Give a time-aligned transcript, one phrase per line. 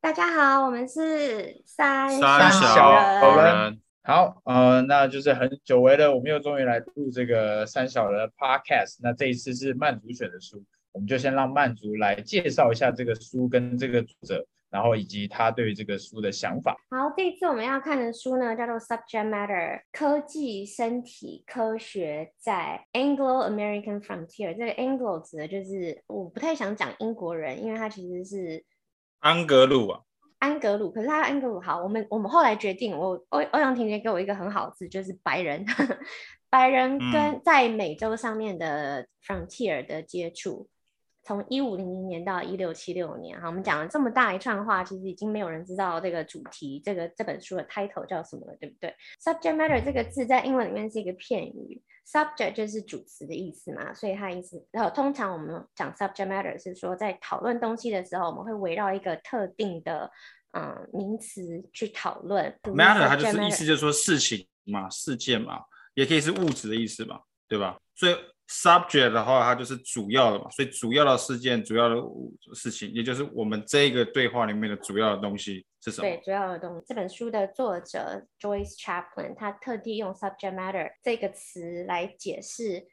[0.00, 3.80] 大家好，我们是三三小人。
[4.04, 8.98] 好，呃，那就是很久违了，我们又终于来录这个三小人的 podcast。
[9.02, 14.46] 那这一次是曼竹选的书，我们就先让曼竹来介绍一下这个书跟这个作者。
[14.70, 16.76] 然后以及他对于这个书的想法。
[16.90, 24.54] 好，这一次我们要看的书呢，叫做《Subject Matter：科技身体科学在 Anglo-American Frontier》。
[24.58, 28.62] 这个 Anglo 指的就是我不太想讲英国人，因为他其实是
[29.20, 30.00] 安格鲁啊，
[30.38, 30.90] 安格鲁。
[30.90, 35.64] 可是他安格鲁好，我们我们后来决定，我欧欧阳婷姐给我一个很好的字，就是白人，
[36.50, 40.68] 白人跟在美洲上面的 Frontier 的接触。
[40.68, 40.72] 嗯
[41.24, 60.10] 从一五零零年到一六七六年，哈，我们讲了这么大一串话，其实已经没有人知道这个主题，这个这本书的 title 叫什么了，对不对？Subject matter 这个字在英文里面是一个片语，subject 就是主词的意思嘛，所以它意思，然后通常我们讲 subject matter 是说在讨论东西的时候，我们会围绕一个特定的
[60.52, 62.58] 嗯名词去讨论。
[62.62, 65.60] matter 它就是意思就是说事情嘛，事件嘛，
[65.94, 67.78] 也可以是物质的意思嘛，对吧？
[67.94, 68.16] 所以
[68.48, 71.96] Subject 的话，它就是主要的嘛，所以主要的事件、主要的
[72.54, 76.08] 事情，也就是我们这个对话里面的主要的东西是什么？
[76.08, 76.84] 对，主要的东西。
[76.88, 82.86] 这本书的作者 Joyce Chaplin，他特地用 Subject Matter 这个词来解释。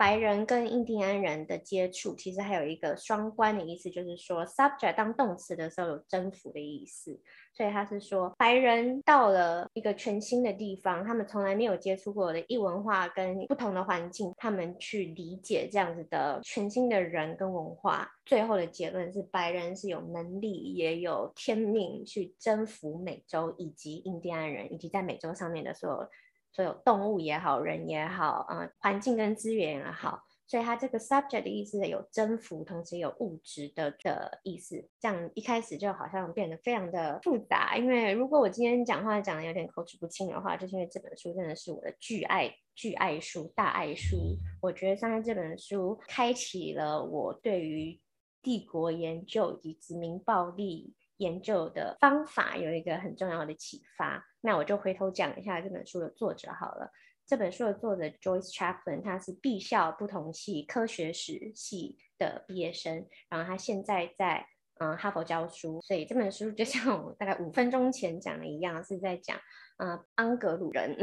[0.00, 7.20] 白人跟印第安人的接触，其实还有一个双关的意思，就是说，subject 当动词的时候有征服的意思，
[7.52, 26.08] 所以他是说，白人到了一个全新的地方，他们从来没有接触过的异文化跟不同的环境，他们去理解这样子的全新的人跟文化，最后的结论是，白人是有能力也有天命去征服美洲以及印第安人，以及在美洲上面的所有。
[26.52, 34.84] 所有动物也好，人也好，啊、呃，环境跟资源也好，所以它这个 subject 的意思有征服，同时有物质的的意思。
[34.98, 37.76] 这样一开始就好像变得非常的复杂。
[37.76, 44.16] 因为如果我今天讲话讲的有点口齿不清的话，就是因为这本书真的是我的巨爱巨爱书大爱书。
[44.60, 48.00] 我觉得上面这本书开启了我对于
[48.42, 56.90] 帝国研究以及殖民暴力研究的方法有一个很重要的启发，那我就回头讲一下这本书的作者好了。
[57.26, 64.46] 这本书的作者 Joyce Chaplin，他是敝校不同系科学史系的毕业生，然后他现在在
[64.80, 69.38] 嗯哈佛教书，所以这本书就像我大概五分钟前讲的一样，是在讲
[69.76, 70.96] 嗯安格鲁人。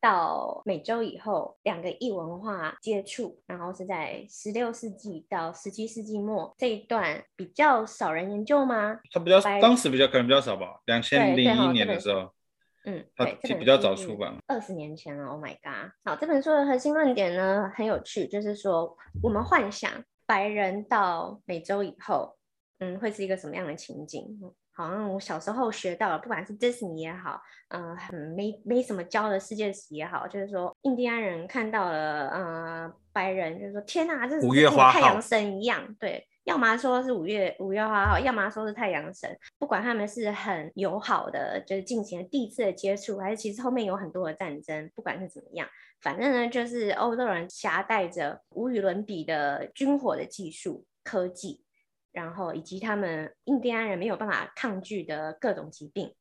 [0.00, 9.00] 到美洲以后，两个异文化接触，然后是在十六世纪到十七世纪末这一段比较少人研究吗？
[9.12, 12.32] 它比较当时比较可能比较少吧，两千零一年的时候，
[12.84, 13.24] 嗯，它
[13.56, 15.28] 比较早出版，二十年前了。
[15.30, 15.90] Oh my god！
[16.04, 19.90] 好，这本书的核心论点呢很有趣，就是说我们幻想
[20.26, 22.36] 白人到美洲以后，
[22.78, 24.38] 嗯，会是一个什么样的情景？
[24.78, 45.68] 好像我小时候学到了，不管是 Disney 也好，嗯、呃，很没没什么教的世界史也好，就是说印第安人看到了，呃，白人就是说天哪，这是跟太阳神一样，对，要么说是五月五月花号，要么说是太阳神，不管他们是很友好的，就是进行了第一次的接触，还是其实后面有很多的战争，不管是怎么样，
[46.00, 51.64] 反正呢，就是欧洲人携带着无与伦比的军火的技术科技。
[52.18, 56.12] 然后以及他们印第安人没有办法抗拒的各种疾病，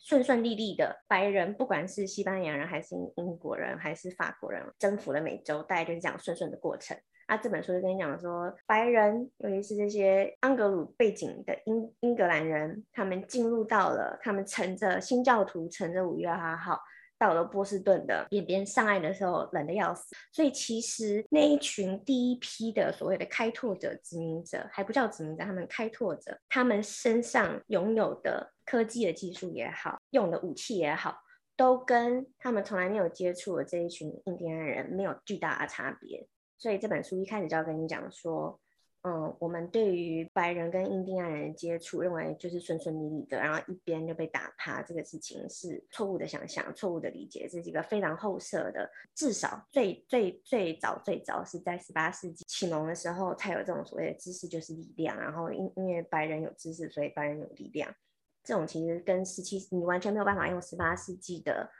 [0.00, 6.96] 顺顺利利的白人，不管是西班牙人还是英国人还是法国人，征服了美洲，大概就是这样顺顺的过程。
[7.26, 16.80] 啊，这本书就跟你讲说，白人尤其是这些安格鲁背景的英英格兰人，他们进入到了，他们乘着新教徒乘着五月花号。
[17.24, 20.14] 到了波士顿的边边上岸的时候，冷得要死。
[20.30, 31.16] 所以其实那一群第一批的所谓的开拓者、殖民者，还不叫殖民者，他们开拓者，他们身上拥有的科技的技术也好，用的武器也好，
[31.56, 36.28] 都跟他们从来没有接触的这一群印第安人没有巨大的差别。
[36.58, 38.60] 所以这本书一开始就要跟你讲说。
[39.06, 48.90] 嗯，我们对于白人跟印第安人接触，认为就是顺顺利利的，然后一边就被打趴，这个事情是错误的想象，错误的理解，这是一个非常后设的。
[49.14, 57.94] 至少最最最早最早是在十八世纪启蒙的时候，才有这种所谓的知识就是力量，然后因因为白人有知识，所以白人有力量。
[58.42, 61.70] 这种其实跟十七，你完全没有办法用十八世纪的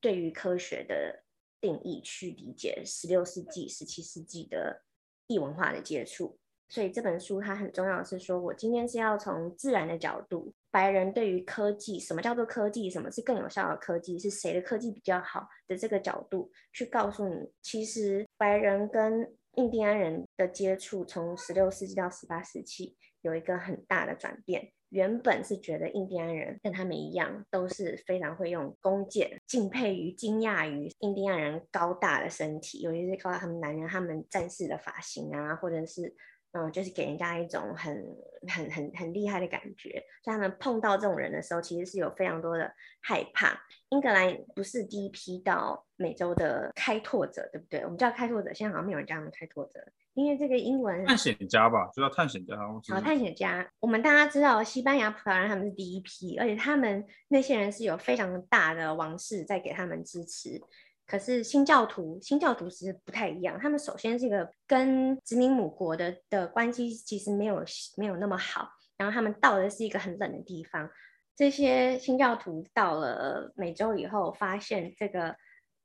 [0.00, 1.22] 对于科学的
[1.60, 4.82] 定义去理解十六世纪、十七世纪的
[5.28, 6.36] 异文化的接触。
[6.74, 24.72] 所以这本书它很重要的是说，我今天是要从自然的角度，白人对于科技，什么叫做科技，什么是更有效的科技，是谁的科技比较好的这个角度，去告诉你，其实白人跟印第安人的接触，从十六世纪到十八世纪有一个很大的转变。
[24.88, 36.12] 原本是觉得印第安人跟他们一样，都是非常会用弓箭，敬佩于、惊讶于印第安人高大的身体，尤其是高大他们男人他们战士的发型啊，或者是。
[36.56, 38.04] 嗯，就是给人家一种很
[38.48, 39.90] 很很很厉害的感觉，
[40.22, 43.60] 所以他们碰到这种人的时候，其实是有非常多的害怕。
[43.88, 47.80] 英格兰不是第一批到美洲的开拓者，对不对？
[47.80, 49.80] 我们叫开拓者，现在好像没有人叫他们开拓者，
[50.14, 52.56] 因为这个英文探险家吧，就叫探险家。
[52.56, 60.60] 好，探险家，我们大家知道，西班牙、葡萄牙他们是第一批，而且他们那些人是有非常大的王室在给他们支持。
[61.06, 63.58] 可是新教徒，新教徒其实不太一样。
[63.60, 67.62] 他们首先是一个跟殖民母国的的关系其实没有
[67.96, 68.68] 没有那么好。
[68.96, 70.88] 然后他们到的是一个很冷的地方。
[71.36, 75.34] 这些新教徒到了美洲以后，发现这个，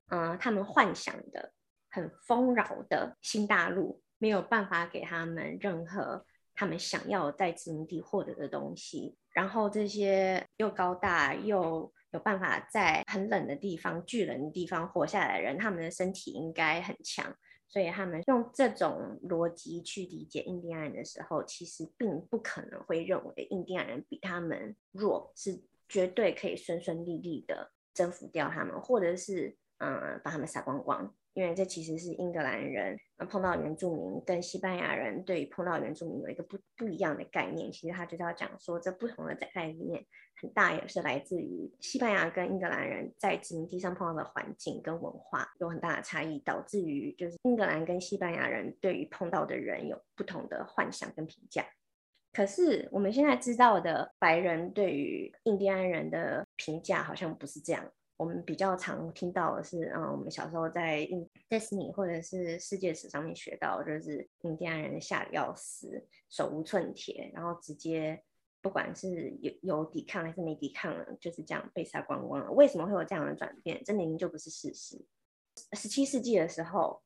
[0.09, 1.51] 嗯、他们幻想的
[1.89, 6.23] 很丰饶的新大陆没有办法给他们任何
[6.53, 9.17] 他们想要在殖民地获得的东西。
[9.33, 17.33] 然后这些又高大又有办法在很冷的地方、巨冷的地方活下来的人，他们的身体应该很强，
[17.67, 31.13] 所以他们用这种逻辑去理解印第安人的时候，其实并不可能会认为印第安人比他们弱，是绝对可以顺顺利利的征服掉他们，或者是嗯把他们杀光光。
[31.33, 32.97] 因为这其实是英格兰人
[33.29, 37.71] 碰到原住民跟西班牙人对于碰到原住民有一个不不一样的概念。
[37.71, 40.05] 其实他就是要讲说，这不同的概念
[40.41, 51.65] 很大也是来自于西班牙跟英格兰人在殖民地上碰到的环境跟文化有很大的差异，导致于就是英格兰跟西班牙人对于碰到的人有不同的幻想跟评价。
[52.31, 57.91] 可是我们现在知道的白人对于印第安人的评价好像不是这样。
[58.19, 68.21] 我们比较常听到的是，嗯，我们小时候在印迪士尼或者是世界史上面学到，就是印第安人吓得要死，手无寸铁，然后直接
[68.61, 72.51] 不管是有有抵抗还是没抵抗了，就是这样被杀光光了。
[72.51, 73.81] 为什么会有这样的转变？
[73.85, 75.01] 这明明就不是事实。
[75.71, 77.01] 十七世纪的时候，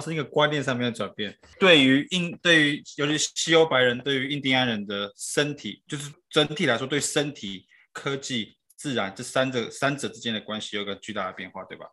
[0.00, 8.53] 是一个观念上面的转变，对于印，对于尤其西欧白人，对于印第安人的身体，就是整体来说，对身体科技。
[8.76, 11.86] 自然，这三者三者之间的关系有个巨大的变化，对吧？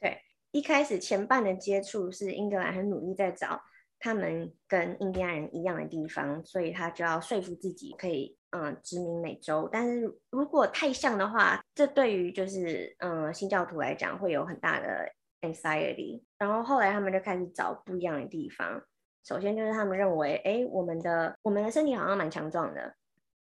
[0.00, 0.20] 对，
[0.50, 3.62] 一开始前半的接触是英格兰很努力在找
[3.98, 9.68] 他们跟印第安人一样的地方，所以他就要说服自己可以嗯殖民美洲。
[9.70, 15.08] 但是如果太像的话，这对于就是嗯新教徒来讲会有很大的
[15.42, 16.22] anxiety。
[16.38, 18.82] 然后后来他们就开始找不一样的地方。
[19.24, 22.92] 首先就是他们认为，哎，我们的我们的身体好像蛮强壮的。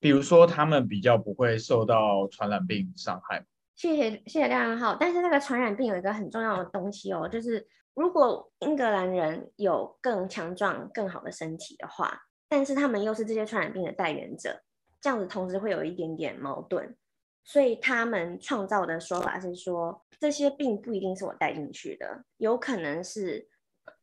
[0.02, 3.46] 比如说，他们比较不会受到传染病伤害。
[3.76, 7.64] 谢谢谢谢亮亮浩，但是那个传染病有一个很重要的东西哦，就是
[7.94, 14.60] 如果英格兰人有更强壮、更好的身体的话，但是他们又是这些传染病的带原者，
[15.00, 16.96] 这样子同时会有一点点矛盾。
[17.44, 23.48] 所以他们创造的说法是说，这些病不一定是我带进去的，有可能是。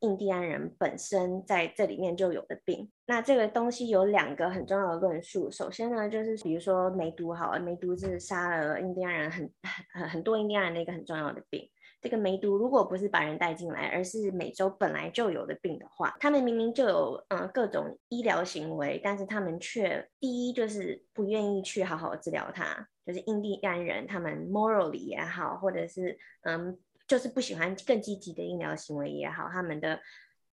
[0.00, 5.50] 印第安人本身在这里面就有的病，那这个东西有两个很重要的论述。
[5.50, 9.50] 首先呢，就是比如说梅毒，好了，梅毒是杀了印第安人很
[9.90, 11.68] 很很多印第安人的一个很重要的病。
[12.00, 26.78] 这个梅毒如果不是把人带进来，而是美洲本来就有的病的话，他们明明就有嗯各种医疗行为，但是他们却第一就是不愿意去好好治疗它，就是印第安人他们 morally 也好，或者是嗯。
[27.10, 29.96] 就是不喜欢更积极的医疗行为也好，他们的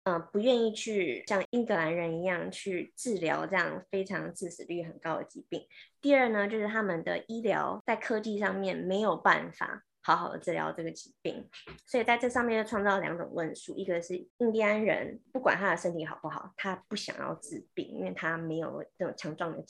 [0.04, 5.66] 嗯、呃、不愿意去像英格兰人一样去治疗这样非常致死率很高的疾病。
[6.00, 11.50] 第二呢，就是他们的医疗在科技上面没有办法好好的治疗这个疾病，
[11.88, 19.64] 所以在这上面就创造两种论述：一个是印第安人不管他的身体好不好，他不想要治病，因为他没有这种强壮的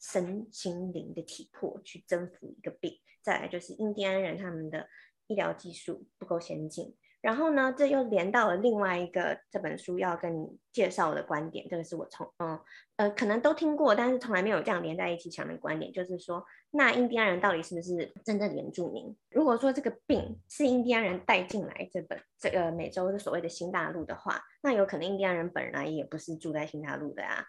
[0.00, 2.90] 身心灵的体魄去征服一个病；
[3.22, 4.88] 再来就是印第安人他们的。
[5.28, 12.58] 医疗技术不够先进，然后呢，这又连到了另外一个这本书要跟你介绍的观点，这个是我从嗯
[12.96, 19.14] 呃可能都听过，但是从来没有这样连在一起讲的观点，就是说，那印第安人到底是不是真正的原住民？
[19.30, 27.44] 如果说这个病是印第安人带进来这本这个美洲的所谓的新大陆的话，那有可能印第安人本来也不是住在新大陆的啊。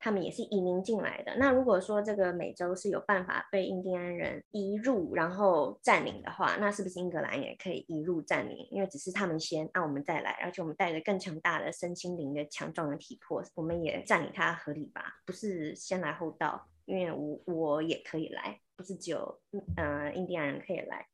[0.00, 1.36] 他们也是移民进来的。
[1.36, 8.66] 那如果说这个美洲是有办法被印第安人移入，然后占领的话，那是不是英格兰也可以移入占领？
[8.70, 15.20] 因为只是他们先，那我们再来，而且我们带着更强大的身心灵的强壮的体魄，我们也占领它合理吧？
[15.26, 19.40] 不是先来后到，因为我我也可以来，不是只有
[19.76, 21.06] 呃印第安人可以来，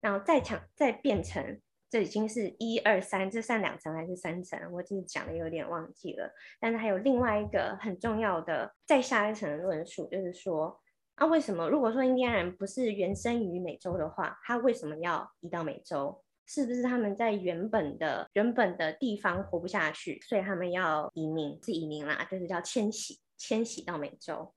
[0.00, 1.58] 然后再强再变成。
[1.94, 4.58] 这已经是一二三，这算两层还是三层？
[4.72, 6.28] 我自己讲的有点忘记了。
[6.58, 10.76] 但是还有另外一个很重要的再下一层的论述，就是说，
[11.14, 11.68] 啊、为什么？
[11.68, 16.20] 如果说印第安人不是原生于美洲的话，他为什么要移到美洲？
[16.46, 21.56] 是不是他们在原本的原本的地方活不下去，所以他们要移民？
[21.62, 24.52] 是移民啦，就是叫迁徙，迁徙到美洲。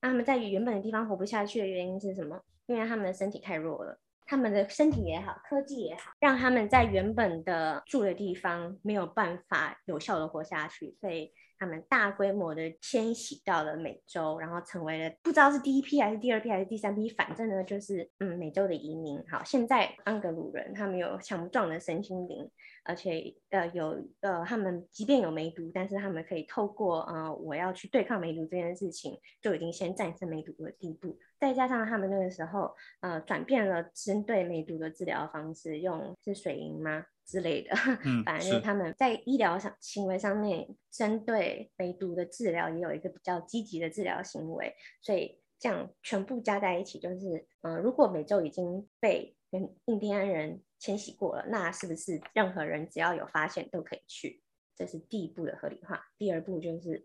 [0.00, 2.40] 那他们在原本的地方活不下去的原因是什么？
[2.66, 11.32] 因为他们的身体太弱了，他们的身体也好，科技也好，让他们在原本的住的地方没有办法有效的活下去，所以。
[11.58, 19.18] 他们大规模的迁徙到了美洲，然后成为了不知道是第一批还是第二批还是第三批，反正呢就是嗯美洲的移民。
[19.26, 22.46] 好，现在安格鲁人他们有强壮的身心灵，
[22.84, 31.18] 而且呃有呃他们即便有梅毒，但是他们可以透过呃我要去对抗梅毒这件事情，就已经先战胜梅毒的地步。
[31.38, 37.06] 再加上他们那个时候呃转变了针对梅毒的治疗方式，用是水银吗？
[37.26, 37.74] 之类的，
[38.24, 49.36] 反正他们在医疗上行为上面，针对梅毒的治疗也有一个比较积极的治疗行为，所以这样全部加在一起，就是嗯、呃，如果美洲已经被
[49.84, 54.40] 印第安人迁徙过了，那是不是任何人只要有发现都可以去？
[54.76, 56.00] 这是第一步的合理化。
[56.16, 57.04] 第二步就是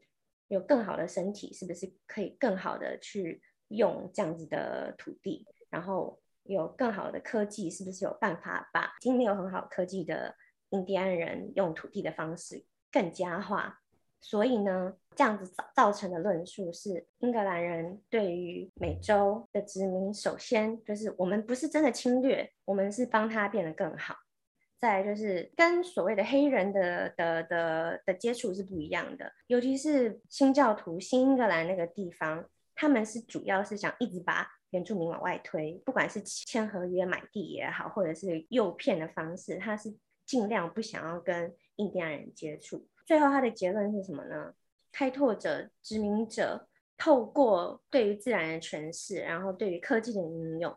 [0.50, 3.42] 有更好的身体，是不是可以更好的去
[3.76, 6.20] 用这样子的土地，然后。
[6.46, 10.36] 有更好的科技，是不是有办法把已经没有很好科技的
[10.72, 13.80] 印第安人用土地的方式更加化？
[14.20, 24.16] 所以呢，这样子造造成的论述是，英格兰人对于美洲的殖民，首先就是我们不是真的侵略，我们是帮他变得更好。
[24.80, 32.44] 再就是跟所谓的黑人的的的的接触是不一样的，尤其是新教徒新英格兰那个地方，
[32.82, 34.50] 他们是主要是想一直把。
[34.72, 39.94] 原住民往外推，不管是签合约买地也好，或者是诱骗的方式，他是
[40.26, 42.88] 尽量不想要跟印第安人接触。
[43.06, 44.54] 最后他的结论是什么呢？
[44.90, 50.74] 开拓者、殖民者透过对于自然的诠释，然后对于科技的应用，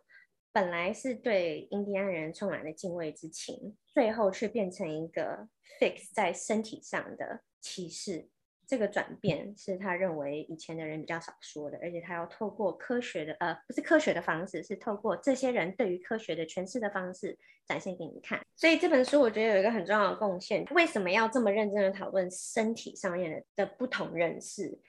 [0.52, 5.48] 本来是对印第安人充满了敬畏之情，最后却变成一个
[5.80, 8.28] fix 在身体上的歧视。
[8.66, 18.40] 这个转变是他认为以前的人比较少说的，而且他要透过科学的，呃，不是科学的方式，是透过这些人对于科学的诠释的方式展现给你看。
[18.56, 24.80] 所以这本书我觉得有一个很重要的贡献，为什么要这么认真的讨论身体上面的的不同认识？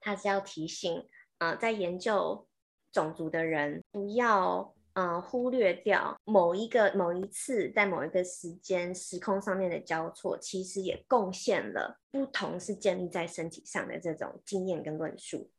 [0.00, 2.46] 他是要提醒，啊、在研究
[2.92, 4.73] 种族的人不要。
[4.94, 15.50] 嗯，忽略掉某一个某一次在某一个时间时空上面的交错，其实也贡献了不同是建立在身体上的这种经验跟论述。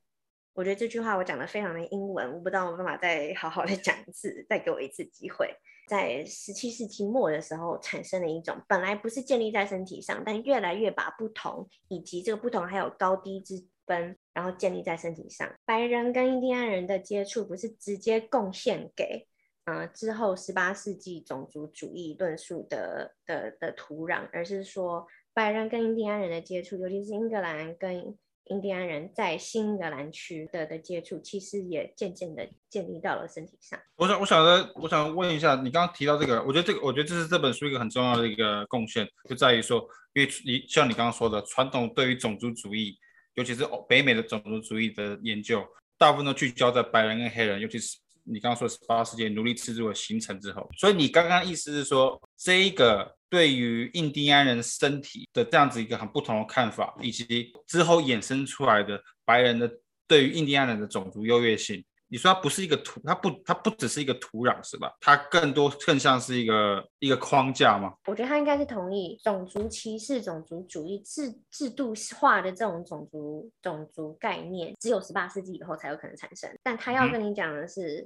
[0.53, 5.53] 我觉得这句话我讲的非常的英文，我不知道我有办法再好好的讲一次，再给我一次机会。
[5.89, 14.17] 在十七世纪末的时候，产生了一种本来不是建立在身体上，但越来越把不同以及这个不同还有高低之分。
[14.35, 19.25] 然后建立在身体上，白人跟印第安人的接触不是直接贡献给，
[19.63, 28.13] 呃，之后十八世纪种族主义论述的的的土壤，而是说白人跟印第安人的接触，尤其是英格兰跟
[28.47, 33.79] 印第安人在新英格兰区的的接触，其实也渐渐的建立到了身体上。
[33.95, 39.79] 我想，我想的，我想问一下，你刚刚提到这个，我觉得这个，我觉得这是这本书一个很重要的一个贡献，就在于说，
[40.13, 42.97] 因为你像你刚刚说的，传统对于种族主义。
[43.35, 45.65] 尤其是北美的种族主义的研究，
[45.97, 50.67] 大部分都聚焦在白人跟黑人，尤其是你刚刚说十八世纪奴隶制度的形成之后。
[50.77, 59.69] 所以你刚刚意思是说，这一个对于印第安人身体的这样子一个很不同的看法，以及之后衍生出来的白人的
[60.07, 61.83] 对于印第安人的种族优越性。
[62.07, 64.95] 你说它不是一个土，它不，它不只是一个土壤，是吧？
[65.01, 67.95] 它更多更像是一个一个框架吗？
[68.05, 76.49] 我觉得他应该是同意种族歧视、种族主义制制度化的这种种族种族概念，只有十八世纪以后才有可能产生。
[76.61, 78.05] 但他要跟你讲的是，嗯、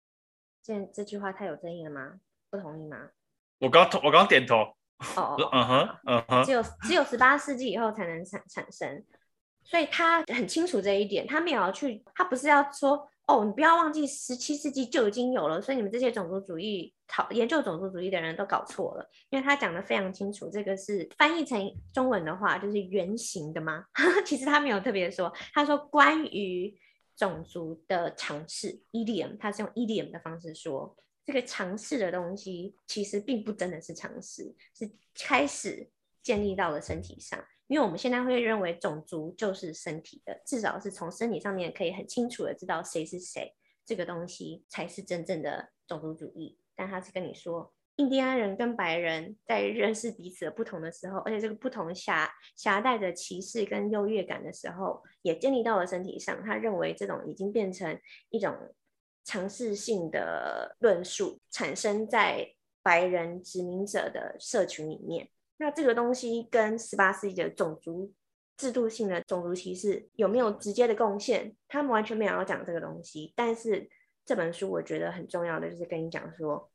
[0.64, 2.14] 这这句话太有争议了吗？
[2.50, 3.10] 不同意吗？
[3.60, 4.56] 我刚我刚点头。
[5.18, 9.04] 哦，嗯哼，嗯哼，只有只有十八世纪以后才能产产生，
[9.64, 13.10] 所以他很清楚这一点，他没有要去，他不是要说。
[13.30, 21.62] 哦，你不要忘记，十七世纪就已经有了，所以你们这些种族主义讨研究种族主义的人都搞错了，因为他讲得非常清楚，这个是翻译成
[21.94, 23.86] 中文的话就是圆形的吗？
[24.26, 26.76] 其实他没有特别说，他说关于
[27.16, 35.88] 种族的尝试，idiom，他是用 idiom 的方式说，这个尝试的东西其实并不真的是尝试，是开始
[36.24, 37.40] 建立到了身体上。
[37.70, 43.54] 因为我们现在会认为种族就是身体的，至少是从身体上面可以很清楚的知道谁是谁，
[43.86, 46.58] 这个东西才是真正的种族主义。
[46.76, 56.42] 但他是跟你说，印第安人跟白人在认识彼此的不同的时候，而且这个不同夹夹带着歧视跟优越感的时候，也建立到了身体上。
[56.44, 58.00] 他认为这种已经变成
[58.32, 58.58] 一种
[59.26, 65.30] 尝试性的论述产生在白人殖民者的社群里面。
[65.60, 68.12] 那这个东西跟十八世纪的种族
[68.58, 71.56] 制度性的种族歧视有没有直接的贡献？
[71.68, 73.32] 他们完全没有要讲这个东西。
[73.36, 73.88] 但是
[74.26, 76.72] 这本书我觉得很重要的就是跟你讲说。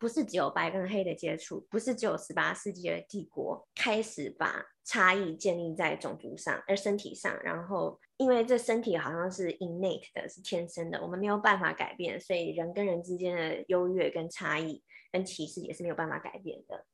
[0.00, 7.36] 不是只有白跟黑的接触，不是只有十八世纪的帝国开始把差异建立在种族上，而身体上。
[7.42, 16.86] 然后，因为这身体好像是 innate 的，是天生的，我们没有办法改变，所以人跟人之间的优越跟差异跟歧视也是没有办法改变的。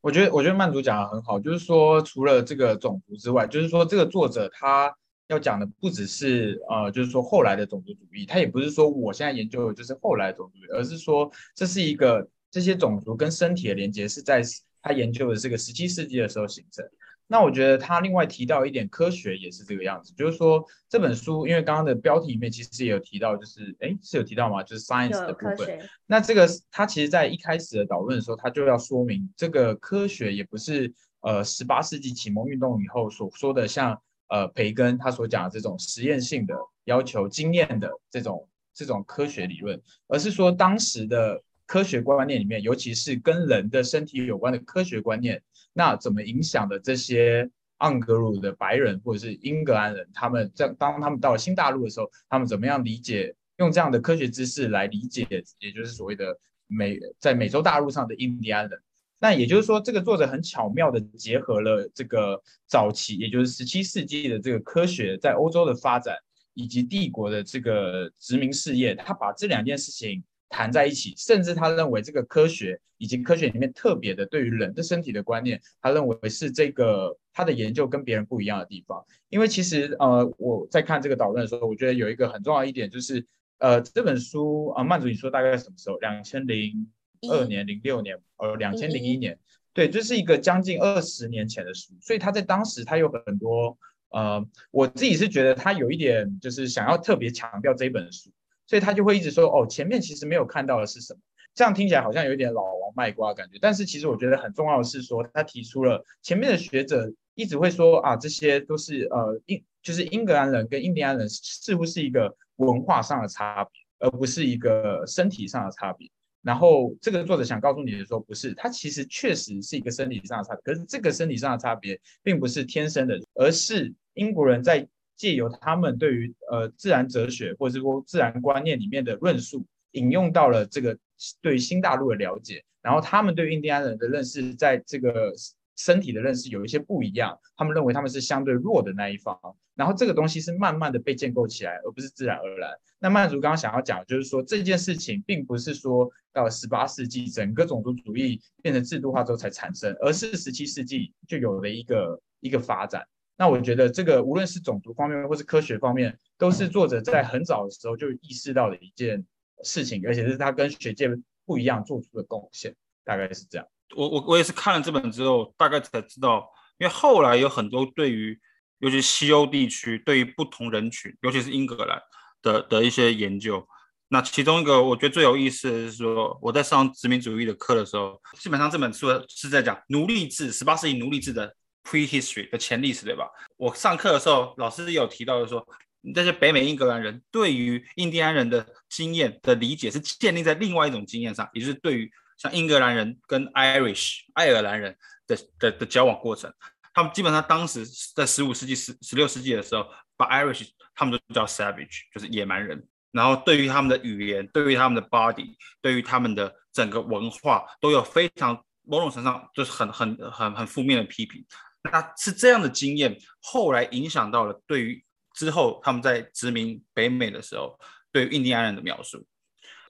[0.00, 4.94] 我觉得，我觉得曼族讲的很好，就是说，除了这个种族之外，就是说，这个作者他。
[5.30, 14.42] 要讲的不只是呃，就是说后来的种族主义，他也不是说我现在研究的就是后来的种族主义，而是说这是一个这些种族跟身体的连接是在
[14.82, 16.84] 他研究的这个十七世纪的时候形成。
[17.30, 24.64] 那我觉得他另外提到一点科学也是这个样子，就是说这本书因为刚刚的标题里面其实也有提到，就是哎是有提到吗？
[24.64, 25.78] 就是 science 的部分。
[26.06, 33.96] 那这个他其实在一开始的导论的时候，他就要说明这个科学也不是呃十八世纪启蒙运动以后所说的像。
[34.32, 47.48] 呃，培根他所讲的这种实验性的要求经验的这种这种科学理论，而是说当时的科学观念里面，尤其是跟人的身体有关的科学观念，那怎么影响的这些
[47.78, 55.26] 盎格鲁的白人或者是英格兰人，他们在当他们到了新大陆的时候，他们怎么样理解，用这样的科学知识来理解，
[55.58, 58.78] 也就是所谓的美在美洲大陆上的印第安人。
[59.22, 66.16] 那也就是说，这个作者很巧妙的结合了这个早期，也就是十七世纪的这个科学在欧洲的发展，
[66.54, 79.02] 以及帝国的这个殖民事业，他把这两件事情谈在一起，甚至他认为这个科学以及科学里面特别的对于人的身体的观念，他认为是这个他的研究跟别人不一样的地方。
[79.30, 83.24] 因为其实呃，我在看这个导论的时候，我觉得有一个很重要一点就是，
[83.56, 85.96] 呃，这本书啊，曼主你说大概什么时候？
[86.00, 86.90] 两千零。
[87.30, 89.38] 二年零六年，呃，两千零一年，
[89.74, 93.76] 对，这、就是一个将近二十年前的书，所以他在当时他有很多，
[94.08, 98.30] 呃，我自己是觉得他有一点就是想要特别强调这一本书，
[98.70, 101.18] 所以他就会一直说，哦，前面其实没有看到的是什么，
[101.56, 116.08] 这样听起来好像有点老王卖瓜的感觉，但是其实我觉得很重要的是说，他提出了前面的学者一直会说啊，这些都是呃英，就是英格兰人跟印第安人似乎是一个文化上的差别，而不是一个身体上的差别。
[116.40, 124.86] 然后这个作者想告诉你的说，不是，他其实确实是一个生理上的差别，可是这个生理上的差别并不是天生的，而是英国人在
[125.20, 130.96] 借由他们对于呃自然哲学或者是说自然观念里面的论述，引用到了这个
[131.42, 135.34] 对新大陆的了解，然后他们对印第安人的认识，在这个。
[135.76, 139.34] 身体的认识有一些不一样，他们认为他们是相对弱的那一方，
[139.74, 142.70] 然后这个东西是慢慢的被建构起来，而不是自然而然。
[142.98, 153.02] 那曼族刚刚想要讲，就是说这件事情并不是说到十八世纪整个种族主义变成制度化之后才产生，而是十七世纪就有了一个一个发展。
[153.40, 159.24] 那我觉得这个无论是种族方面或是科学方面，都是作者在很早的时候就意识到的一件
[159.64, 161.08] 事情，而且是他跟学界
[161.46, 163.66] 不一样做出的贡献，大概是这样。
[163.96, 166.46] 我我我也是看了这本之后，大概才知道，
[166.78, 168.38] 因为后来有很多对于，
[168.80, 171.98] 尤其西欧地区对于不同人群，尤其是英格兰
[172.42, 173.66] 的的一些研究。
[174.08, 183.28] 那其中一个我觉得最有意思的是说，我在上殖民主义的课的时候，基本上这本书是在讲奴隶制，十八世纪奴隶制的 prehistory 的前历史，对吧？
[183.56, 185.66] 我上课的时候，老师有提到的说，
[186.14, 192.10] 这些北美英格兰人对于印第安人的经验的理解是建立在另外一种经验上，也就是对于。
[192.40, 196.50] 像英格兰人跟 Irish 爱尔兰人的的的交往过程，
[196.94, 197.84] 他们基本上当时
[198.16, 202.82] 在十五世纪、十十六世纪的时候，把 Irish 他们都叫 savage，就是野蛮人。
[203.12, 211.44] 然后对于他们的语言、对于他们的 body、对于他们的整个文化，都有非常某种程度上就是很很很很负面的批评。
[211.82, 217.78] 那是这样的经验，后来影响到了对于之后他们在殖民北美的时候，
[218.12, 219.26] 对于印第安人的描述。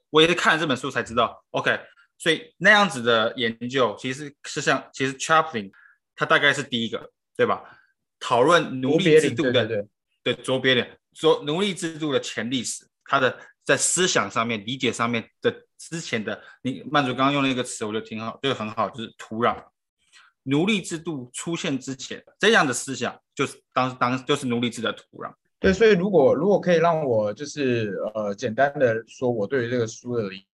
[0.09, 1.79] 我也是看了这本书才知道，OK。
[2.17, 5.71] 所以那样子的研究，其实是像，其实 Chaplin
[6.15, 7.63] 他大概是第一个，对吧？
[8.19, 9.87] 讨论奴隶制度的，对对
[10.23, 19.70] 对，对，卓别林说奴隶制度的前历史，他的在思想上面、理解上面的之前的，你曼主刚刚用了一个词，我觉得挺好，就很好，就是土壤。
[20.43, 25.33] 奴隶制度出现之前，这样的思想就是当当就是奴隶制的土壤。
[25.59, 30.45] 对，所以如果如果可以让我就是呃简单的说，我对于这个书的理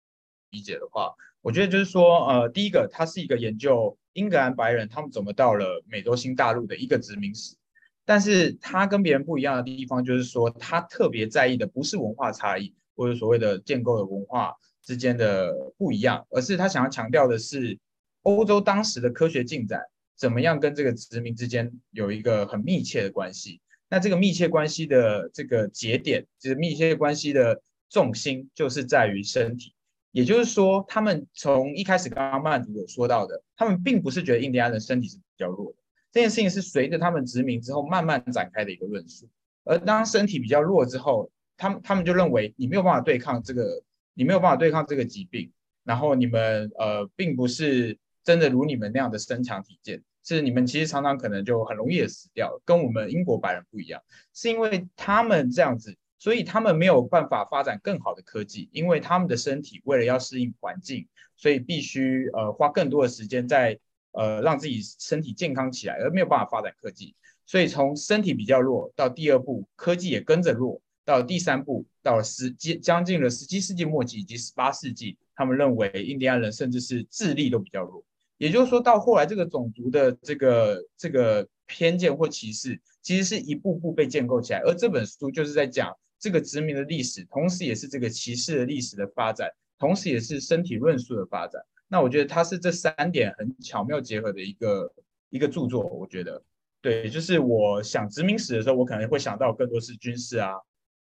[0.52, 1.14] 理解的话。
[1.42, 7.56] 我觉得就是说，呃，第一个，它是一个研究英格兰白人他们怎么到了美洲新大陆的一个殖民史，
[8.04, 17.78] 但是它跟别人不一样的地方就是说，他特别在意的不是文化差异，或者所谓的建构的文化之间的不一样，而是他想要强调的是
[18.28, 19.82] 欧洲当时的科学进展
[20.18, 23.62] 怎么样跟这个殖民之间有一个很密切的关系。
[23.90, 29.74] 那这个密切关系的这个节点，就是密切关系的重心，就是在于身体。
[30.12, 35.78] 也就是说，他们从一开始刚刚曼祖有说到的，他们并不是觉得印第安人身体是比较弱的。
[36.12, 39.30] 这件事情是随着他们殖民之后慢慢展开的一个论述。
[39.64, 43.82] 而当身体比较弱之后，他们他们就认为你没有办法对抗这个，
[44.16, 45.50] 你没有办法对抗这个疾病。
[45.86, 54.02] 然后你们呃，并不是真的如你们那样的身强体健，是你们其实常常可能就很容易的死掉，跟我们英国白人不一样，
[54.34, 55.96] 是因为他们这样子。
[56.20, 63.80] 所以他们没有办法发展更好的科技，因为他们的身体为了要适应环境，所以必须呃花更多的时间在
[64.12, 67.16] 呃让自己身体健康起来，而没有办法发展科技。
[67.46, 78.04] 所以从身体比较弱到第二步，科技也跟着弱，到第三步，到了十几将近了十七世纪末期以及十八世纪，他们认为印第安人甚至是智力都比较弱。
[78.38, 84.60] 也就是说到后来，这个种族的这个这个偏见或歧视，其实是一步步被建构起来。
[84.60, 85.96] 而这本书就是在讲。
[86.20, 89.48] 这个殖民的历史，同时也是这个歧视的历史的发展，
[89.78, 91.62] 同时也是身体论述的发展。
[91.88, 94.92] 那我觉得它是这三点很巧妙结合的一个
[95.30, 95.84] 一个著作。
[95.84, 96.42] 我觉得，
[96.82, 100.54] 对，就是我想殖民史的时候，我可能会想到更多是军事啊、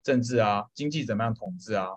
[0.04, 1.88] 政治啊、经济怎么样统治啊。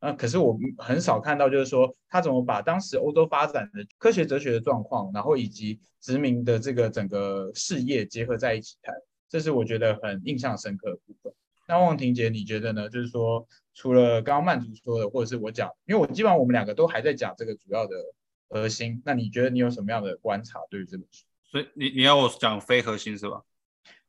[0.00, 8.94] 啊，可是我很少看到，就是说他怎么把当时欧洲发展的科学哲学的状况，然后以及殖民的这个整个事业结合在一起谈。
[9.28, 11.32] 这是我觉得很印象深刻的部分。
[11.66, 12.88] 那汪婷姐，你觉得呢？
[12.88, 17.94] 就是说，除了刚刚曼竹说的，或者是我讲，因为我基本上我们两个都还在讲这个主要的
[18.48, 19.02] 核心。
[19.04, 21.24] 那你觉得你有什么样的观察对于这本书？
[21.50, 23.42] 所以你你要我讲非核心是吧？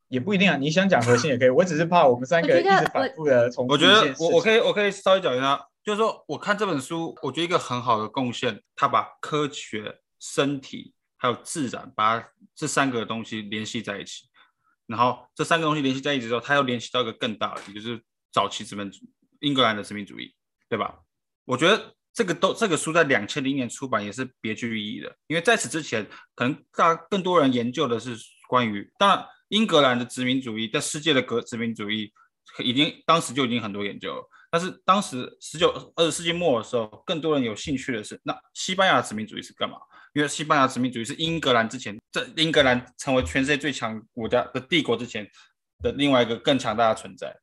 [0.08, 1.49] 也不一定啊，你想讲核心也可以。
[1.49, 3.73] 我只是怕我们三个一直反复的重复。
[3.73, 14.29] 我觉得我我可以我可以稍微讲一下，就是说我看这本书，我觉得一个很好的贡献，他把科学、身体还有自然，把这三个东西联系在一起。
[14.85, 18.99] 然后这三个东西联系在一起之后，他又联系到一个更大的，也就是早期殖民主
[19.39, 20.33] 英格兰的殖民主义，
[20.67, 20.99] 对吧？
[21.45, 32.11] 我觉得这个都这个书在两千零年出版也是别具意义的，因为在此之前，可能大更多人研究的是关于，当然英格兰的殖民主义在世界的革殖民主义
[32.63, 39.77] 已经当时就已经很多研究，但是当时十九二十世纪末的时候，更多人有兴趣的是那西班牙殖民主义是干嘛？
[40.13, 45.29] 因为西班牙殖民主义是英格兰之前，在英格兰成为全世界最强国家的帝国之前
[45.83, 47.35] 的另外一个更强大的存在。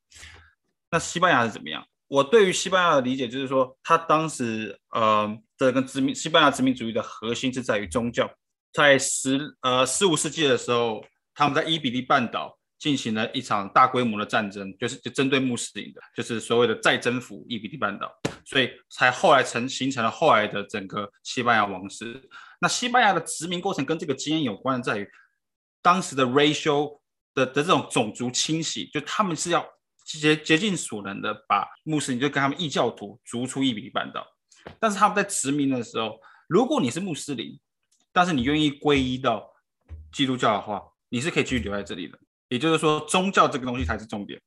[0.90, 1.86] 那西班牙是怎么样？
[2.08, 8.28] 我对于西班牙的理解就是说，他当时呃，这个殖民西班牙殖民主义的核心是在于宗教。
[8.72, 18.12] 在十呃十五世纪的时候，他们在伊比利半岛进行了一场大规模的战争，就是就针对穆斯林的，就是所谓的再征服伊比利半岛，
[18.44, 22.28] 所以才后来成形成了后来的整个西班牙王室。
[22.60, 25.08] 那西班牙的殖民过程跟这个经验有关的，在于
[25.80, 27.00] 当时的 racial
[27.34, 29.66] 的的这种种族清洗，就他们是要
[30.04, 34.26] 竭竭尽所能的把穆斯林就跟他们异教徒逐出伊比利半岛。
[34.78, 37.58] 但是他们在殖民的时候，如果你是穆斯林，
[38.12, 39.48] 但是你愿意皈依到
[40.12, 42.18] 基督教的话，你是可以继续留在这里的。
[42.48, 44.40] 也就是说，宗教这个东西才是重点。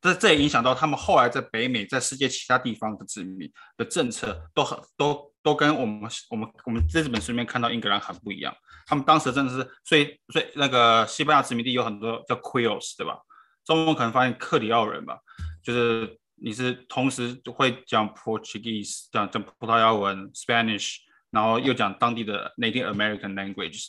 [0.00, 5.30] 这这也影响到他们后来在北美、在世界其他地方的殖民的政策都很都。
[5.44, 8.54] 都跟我们我们我们这本书里面看到英格兰很不一样，
[8.86, 13.18] 他们当时真的是，所以所以那个西班牙殖民地有很多叫 Creoles 对吧？
[13.64, 15.18] 中文可能发现克里奥人吧，
[15.60, 20.98] 就是你是同时会讲 Portuguese 讲讲葡萄牙文 Spanish，
[21.32, 23.88] 然后又讲当地的 Native American languages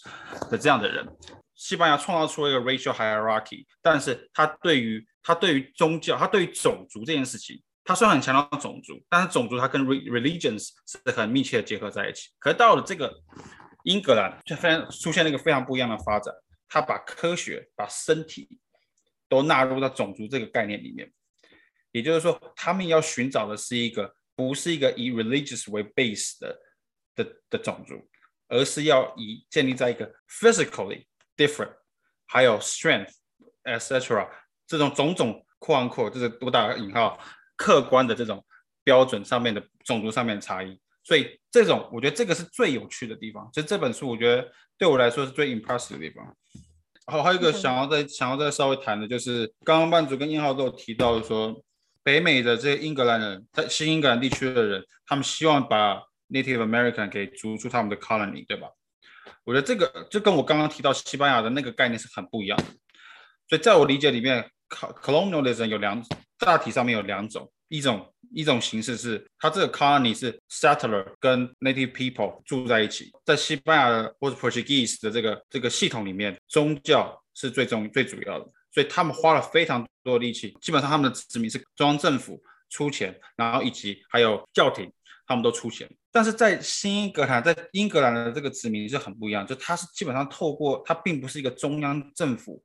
[0.50, 1.08] 的这样的人，
[1.56, 7.62] 西班牙创造出了一个 racial hierarchy，但是他对于他对于宗教，他对于种族这件事情。
[7.86, 12.30] 他虽然很强调种族，但是种族它跟 religions 是很密切的结合在一起。
[12.39, 13.13] 可是到了这个
[13.84, 16.34] 英格兰，就非常出现了一个非常不一样的发展。
[16.70, 18.58] 他把科学、把身体
[19.28, 21.12] 都纳入到种族这个概念里面。
[21.92, 26.58] 也就是说，他们要寻找的是一个不是一个以 religious 为 base 的
[27.16, 27.96] 的的种族，
[28.48, 31.06] 而是要以建立在一个 physically
[31.38, 31.74] different，
[32.26, 33.12] 还有 strength
[33.63, 34.28] etc
[34.67, 37.19] 这种种种括弧括，就是多打引号。
[37.56, 38.43] 客观的这种
[38.84, 43.48] 标准上面的种族上面的差异，所以这种我觉得这个是最有趣的地方。
[43.54, 46.36] 其实这本书我觉得对我来说是最 impressive 的地方。
[47.06, 51.63] 好，还有一个想要再想要再稍微谈的就是，刚刚曼祖跟英浩都有提到说，
[52.02, 58.67] 北美的这些英格兰人，在新英格兰地区的人，他们希望把 Native American 给逐出他们的 colony，对吧？
[59.43, 62.65] 我觉得这个就跟我刚刚提到西班牙的那个概念是很不一样的。
[63.47, 66.03] 所以在我理解里面，colonialism 有两。
[66.39, 84.91] 大体上面有两种，一种一种形式是，它这个 colony 是 settler 跟 native people 住在一起，在西班牙或者 Portuguese 的这个这个系统里面，宗教是最重最主要的，所以他们花了非常多的力气，基本上他们的殖民是中央政府出钱，然后以及还有教廷，
[85.34, 85.89] 他们都出钱。
[86.12, 92.63] 但是在新英格兰，在英格兰的这个殖民是很不一样，就它是基本上透过它并不是一个中央政府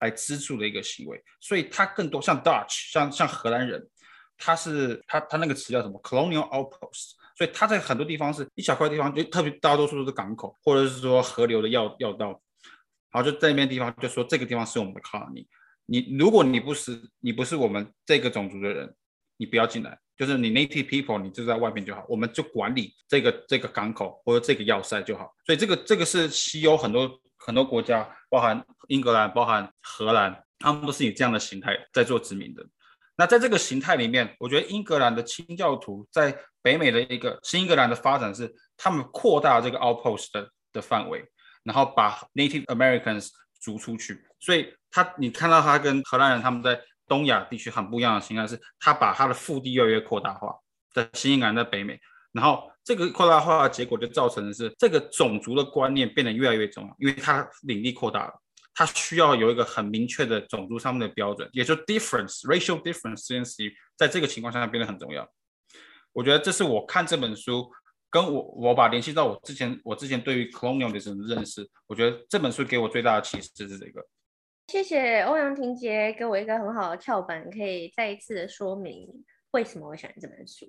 [0.00, 3.88] 来资助的一个行为，所以它更多像 Dutch，像像荷兰人。
[4.40, 12.40] 它是它它那个词叫什么？Colonial outpost，所以它在很多地方是一小块地方，就特别大多数都是港口，或者是说河流的要要道，
[13.10, 15.44] 然后就在那边地方就说这个地方是我们的 colony，
[15.86, 18.94] 你如果你不是你不是我们这个种族的人，
[19.38, 25.32] 你不要进来，就是你 native people 你就在外面就好，我们就管理这个这个港口或者这个要塞就好。
[25.46, 32.66] 所以这个这个是西欧很多很多国家，包含英格兰、包含荷兰，他们都是以这样的形态在做殖民的。
[33.16, 41.24] 那在这个形态里面，我觉得英格兰的清教徒在北美的一个新英格兰的发展是，他们扩大这个 outpost 的的范围，
[41.62, 43.28] 然后把 Native Americans
[43.60, 44.24] 逐出去。
[44.40, 50.54] 所以他你看到他跟荷兰人他们在东亚地区很不一样的形态是，他把他的腹地越来越扩大化，
[50.92, 51.98] 在新西兰在北美，
[52.32, 58.34] 然后这个扩大化的结果就造成的是这个种族的观念变得越来越重要，因为它领地扩大了。
[58.74, 65.28] 它需要有一个很明确的种族上面的标准，也就 difference racial difference 这件事情，在这个情况下变得很重要。
[66.12, 67.68] 我觉得这是我看这本书，
[68.08, 74.00] 跟我我把联系到我之前我之前对于 colonialism 的认识，我觉得这本书给我最大的启示是这个。
[74.68, 79.08] 谢谢欧阳婷杰给我一个很好的跳板，可以再一次的说明
[79.52, 80.66] 为什么我喜欢这本书。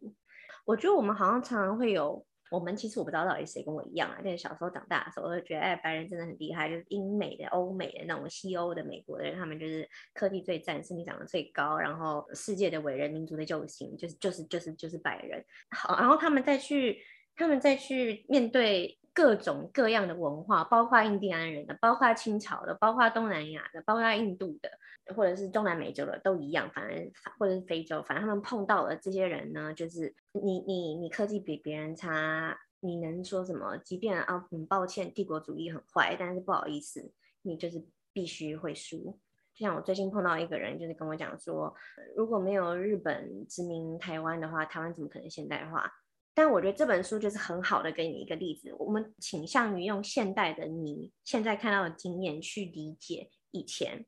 [0.63, 2.25] 我觉得我们好像常常会有。
[2.49, 15.45] 我们其实我不知道到底谁跟我一样啊，但是小时候长大的时候，我就觉得哎，白人真的很厉害，就是英美的、欧美的那种西欧的美国的人，他们就是科技最赞，身体长得最高，然后世界的伟人、民族的救星，就是就是就是就是白人。
[15.69, 16.99] 好，然后他们再去，
[17.35, 24.69] 他们再去面对各种各样的文化，包括印第安人的，包括清朝的，包括东南亚的，包括印度的。
[25.15, 33.75] 或者是中南美洲的都一样，反正或者是非洲，反正他们碰到了这些人呢，就是你你你科技比别人差，你能说什么？
[33.79, 39.19] 即便啊，很抱歉，帝国主义很坏，但是不好意思，你就是必须会输。
[39.55, 41.73] 就像我最近碰到一个人，就是跟我讲说，
[42.15, 45.91] 如果没有日本殖民台湾的话，台湾怎么可能现代化？
[46.41, 54.05] 但我觉得这本书就是很好的给你一个例子，我们倾向于用现代的你现在看到的经验去理解以前。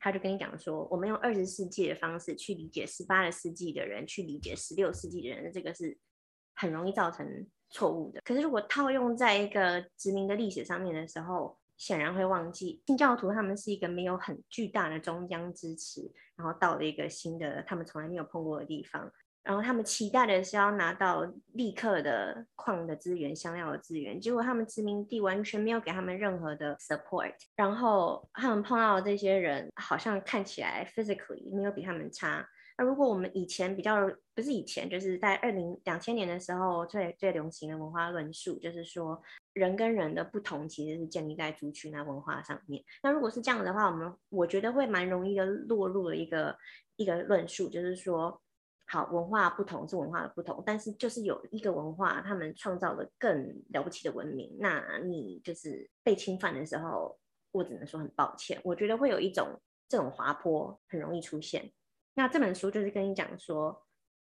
[0.00, 5.96] 他就跟你讲说，我们用二十世纪的方式去理解十八世纪的人，去理解十六世纪的人，这个是
[6.56, 7.24] 很容易造成
[7.68, 8.20] 错误的。
[8.24, 19.12] 可是如果套用在一个殖民的历史上面的时候，显然会忘记新教徒他们是一个没有很巨大的中央支持，然后到了一个新的他们从来没有碰过的地方。
[19.42, 27.32] 然后他们期待的是要拿到立刻的矿的资源、香料的资源，结果他们殖民地完全没有给他们任何的 support。
[27.56, 32.46] 然后他们碰到的这些人，好像看起来 physically 没有比他们差。
[32.76, 39.20] 那如果我们以前比较不是以前，就是在二零两千年的时候最最流行的文化论述，就是说
[39.54, 42.84] 人跟人的不同其实是建立在族群啊文化上面。
[43.02, 46.54] 那如果是这样的话，我们我觉得会蛮容易的落入了一个
[46.96, 48.38] 一个论述，就是说。
[48.92, 54.56] 好，文化不同是文化的不同，但是就是有一个文化，他们创造了更了不起的文明。
[54.58, 57.16] 那你就是被侵犯的时候，
[57.52, 58.60] 我只能说很抱歉。
[58.64, 61.70] 我觉得会有一种这种滑坡很容易出现。
[62.14, 63.86] 那这本书就是跟你讲说，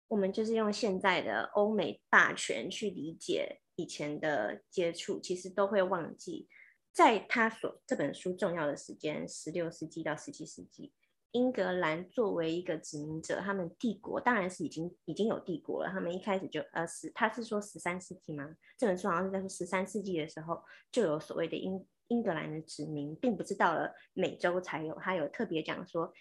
[0.07, 6.47] 我们就是用现在的欧美霸权去理解以前的接触，其实都会忘记，
[6.93, 10.93] 在他所这本书重要的时间，十六世纪到十七世纪。
[11.35, 15.89] 英格兰作为一个殖民者，他们帝国当然是已经已经有帝国了。
[15.91, 18.55] 他们一开始就呃十，他是说十三世纪吗？
[18.77, 24.95] 这本书好像是在说十三世纪的时候就有所谓的英英格兰的殖民，并不是到了美洲才有。
[24.95, 26.13] 他有特别讲说，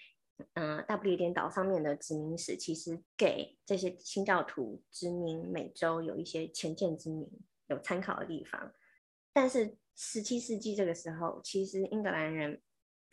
[0.54, 7.30] 嗯、大不列颠岛上面的殖民史其实给这些清教徒殖民美洲有一些前见之明，
[7.68, 8.72] 有参考的地方。
[9.32, 12.60] 但是十七世纪这个时候，其实英格兰人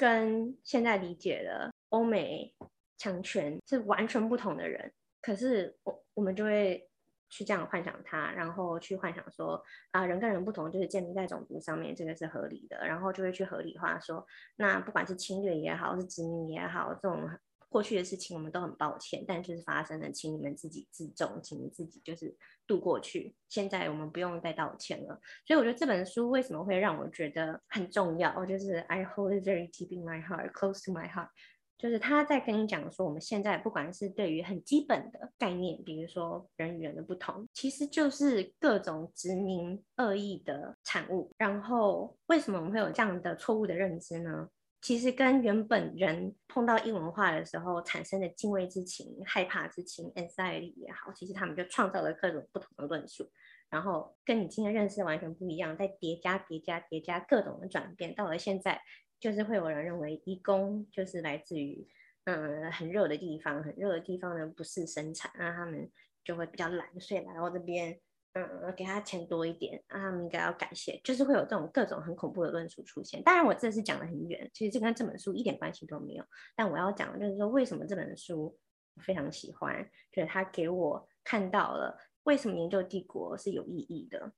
[0.01, 1.71] 跟现在理解的。
[1.91, 2.55] 欧美
[2.97, 4.89] 强权是完全不同的人，
[5.21, 6.89] 可是我我们就会
[7.29, 9.61] 去这样幻想他，然后去幻想说
[9.91, 17.29] 啊，人跟人不同就是建立在种族上面，这个是合理的，然后就会去合理化说，那不管是侵略也好，是殖民也好，这种
[17.71, 22.35] 过去的事情我们都很抱歉，但就是发生了，请你们自己自重，请你自己就是
[22.67, 23.33] 度过去。
[23.47, 25.17] 现在我们不用再道歉了。
[25.47, 31.29] 所以我觉得这本书为什么会让我觉得很重要，就是 I hold it very deep in my heart, close to my heart。
[31.77, 41.31] 就是他在跟你讲说，我们现在不管是对于很基本的概念，比如说人与人的不同，其实就是各种殖民恶意的产物。
[41.37, 44.49] 然后为什么我们会有这样的错误的认知呢？
[44.81, 53.31] 其实跟原本人碰到异文化的时候产生的敬畏之情、害怕之情、anxiety 也好，其实他们就创造了各种不同的论述。
[53.69, 58.81] 然后跟你今天认识完全不一样，再叠加、叠加、叠加各种的转变，到了现在。
[59.19, 61.87] 就是会有人认为移工就是来自于
[62.23, 65.87] 嗯很热的地方，很热的地方呢不是生产，那他们
[66.23, 67.99] 就会比较懒，所以来到这边
[68.33, 73.21] 嗯给他钱多一点，那他们应该要感谢，就是会有这种各种很恐怖的论述出现。
[73.23, 76.23] 当然我这是讲得很远，其实这跟这本书一点关系都没有。
[76.55, 78.57] 但我要讲的就是说，为什么这本书
[79.03, 84.31] 非常喜欢，就是他给我看到了为什么研究帝国是有意义的。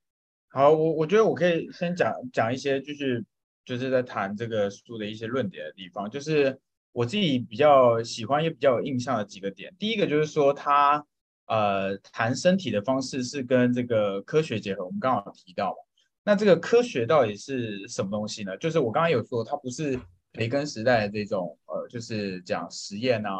[0.49, 3.23] 好，我我觉得我可以先讲讲一些就是。
[3.65, 6.59] 就是在谈这个书的一些论点的地方，就是
[6.91, 9.73] 我自己比较喜欢也比较有印象的几个点。
[9.79, 11.07] 第一个就是说，他
[11.47, 14.85] 呃谈身体的方式是跟这个科学结合。
[14.85, 15.75] 我们刚好提到，
[16.23, 18.57] 那这个科学到底是什么东西呢？
[18.57, 19.99] 就是我刚刚有说，它不是
[20.33, 23.31] 培根时代的这种呃，就是讲实验啊，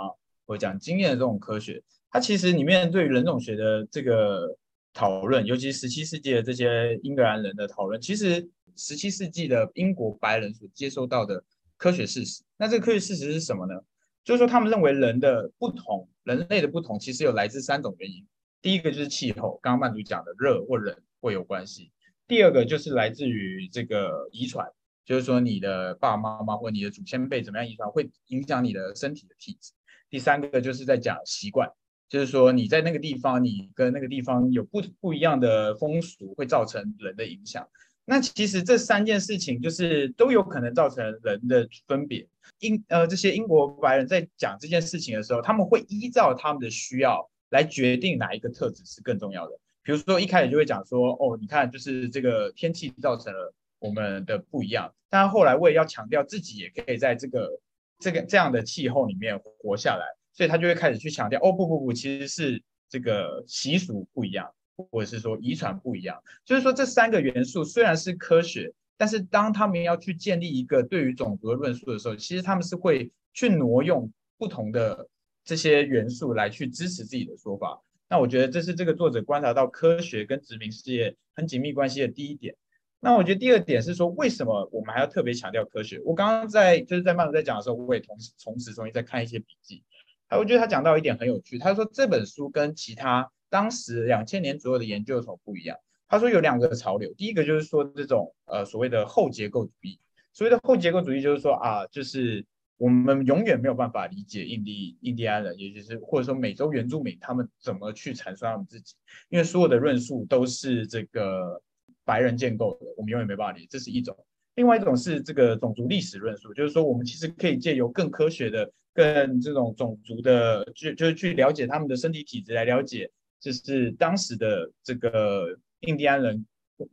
[0.46, 1.82] 或讲经验的这种科学。
[2.10, 4.58] 它其实里面对于人种学的这个
[4.94, 8.50] 讨论，尤其十七世纪的这些英格兰人的讨论，其实。
[8.76, 11.44] 十七世纪的英国白人所接收到的
[11.78, 13.80] 科学事实，那这个科学事实是什么呢？
[14.24, 18.26] 就是说，他们认为人的不同，人类的不同，其实有来自三种原因。
[18.62, 21.92] 第一个就是气候，刚刚曼组讲的热或冷会有关系。
[22.28, 24.66] 第二个就是来自于这个遗传，
[25.06, 29.74] 就是说你的爸爸妈妈或你的祖先辈怎么样遗传，会影响你的身体的体质。
[30.10, 31.70] 第三个就是在讲习惯，
[32.08, 37.68] 就是说你在那个地方，你跟那个地方有不不一样的风俗，会造成人的影响。
[38.06, 42.28] 那其实这三件事情就是都有可能造成人的分别。
[42.60, 49.58] 英呃这些英国白人在讲这件事情的时候，他们会依照他们的需要来决定哪一个特质是更重要的。
[49.84, 57.60] 比如说一开始就会讲说，哦，你看就是这个天气造成了我们的不一样，但后来为了要强调自己也可以在这个
[58.00, 64.54] 这个这样的气候里面活下来，所以他就会开始去强调，哦不不不，其实是这个习俗不一样。
[64.76, 75.08] 或者是说遗传不一样，就是说这三个元素虽然是科学，但是当他们要去建立一个对于种族的论述的时候，其实他们是会去挪用不同的
[75.44, 77.80] 这些元素来去支持自己的说法。
[78.10, 82.56] 那我觉得这是这个作者观察到科学跟殖民事业很紧密关系的第一点。
[83.00, 86.00] 那我觉得第二点是说，为什么我们还要特别强调科学？
[86.04, 89.84] 我刚刚在就是在曼组在讲的时候，我也同时同时重新在看一些笔记。
[90.28, 93.30] 还我觉得他讲到一点很有趣，他说这本书跟其他。
[93.54, 95.78] 当时两千年左右的研究有什么不一样？
[96.08, 100.00] 他说有两个潮流，第一个就是说这种呃所谓的后结构主义，
[100.32, 102.44] 所谓的后结构主义就是说啊，就是
[102.78, 108.96] 我们永远没有办法理解印第印第安人，也就是或者说美洲原住民他们怎么去阐述他们自己，
[109.30, 111.62] 因为所有的论述都是这个
[112.04, 114.18] 白人建构的，我们永远没办法理解，这是一种。
[114.56, 123.12] 另外一种是这个种族历史论述，就是说我们其实可以借由更科学的、更这种种族的，就就是去了解他们的身体体质来了解。
[123.44, 126.46] 就是当时的这个印第安人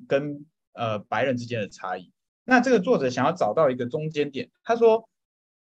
[0.08, 2.10] 跟呃白人之间的差异。
[2.44, 5.08] 那这个作者想要找到一个中间点，他说，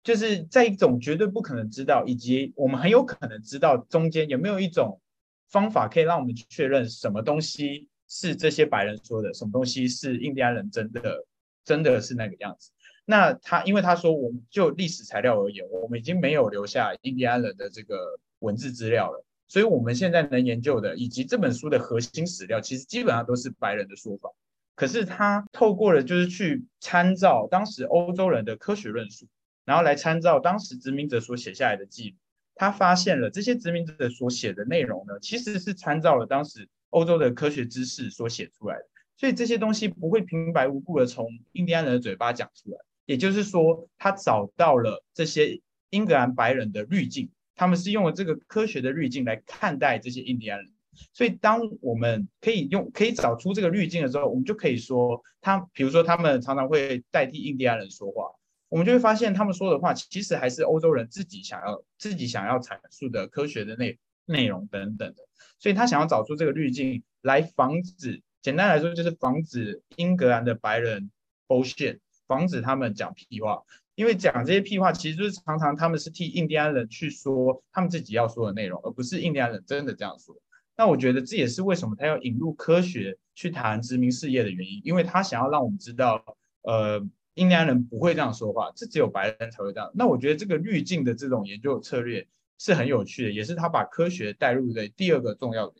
[0.04, 5.00] 就是在一种绝对不可能知道，以及我们很有可能知道中间有没有一种
[5.48, 11.26] 方法可以让我们确认什么东西是这些白人说的，什么东西是印第安人真的
[11.64, 12.70] 真的是那个样子。
[13.06, 19.24] 那他因为他说，我们就历史材料而言，我们已经没有留下印第安人的这个文字资料了。
[19.50, 24.30] 所以我们现在能研究的，以及这本书的核心史料，其实基本上都是白人的说法。
[24.76, 29.26] 可是他透过了，就是去参照当时欧洲人的科学论述，
[29.64, 32.16] 然后来参照当时殖民者所写下来的记录，
[32.54, 38.84] 他发现了这些殖民者所写的内容呢，其实是参照了当时欧洲的科学知识所写出来的。
[39.16, 42.78] 所以这些东西不会平白无故的从印第安人的嘴巴讲出来。
[43.04, 47.28] 也就是说，他找到了这些英格兰白人的滤镜。
[47.60, 50.72] 他们是用了这个科学的滤镜来看待这些印第安人，
[51.12, 58.30] 所以当我们可以用可以找出这个滤镜的时候，我们就可以说他，比如说他们常常会代替印第安人说话，
[58.70, 65.16] 我们就会发现他们说的话其实还是欧洲人自己想要自己想要阐述的科学的内内容等等的，
[65.58, 71.10] 所以他想要找出这个滤镜来防止，简单来说就是防止英格兰的白人
[71.46, 73.64] bullshit，防止他们讲屁话。
[74.00, 80.34] 因为讲这些屁话，其实就是常常他们是替印第安人去说他们自己要说的内容，而不是印第安人真的这样说。
[80.74, 86.24] 那我觉得这也是为什么他要引入科学去谈殖民事业的原因，因为他想要让我们知道，
[86.62, 86.98] 呃，
[87.34, 89.90] 印第安人不会这样说话，这只有白人才会这样。
[89.94, 92.26] 那我觉得这个滤镜的这种研究策略
[92.58, 95.74] 是很有趣的，也是他把科学带入的第二个重要的。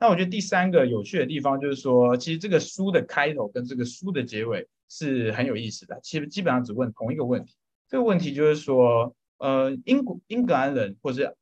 [0.00, 6.00] 那我觉得第三个有趣的地方就是说，其实这个书的开头跟这个书的结尾是很有意思的。
[6.02, 7.56] 其实基本上只问同一个问题，
[7.88, 11.34] 这个问题就是说，呃，英国英格兰人或是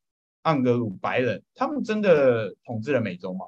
[0.43, 3.47] 盎格鲁白人，他们真的统治了美洲吗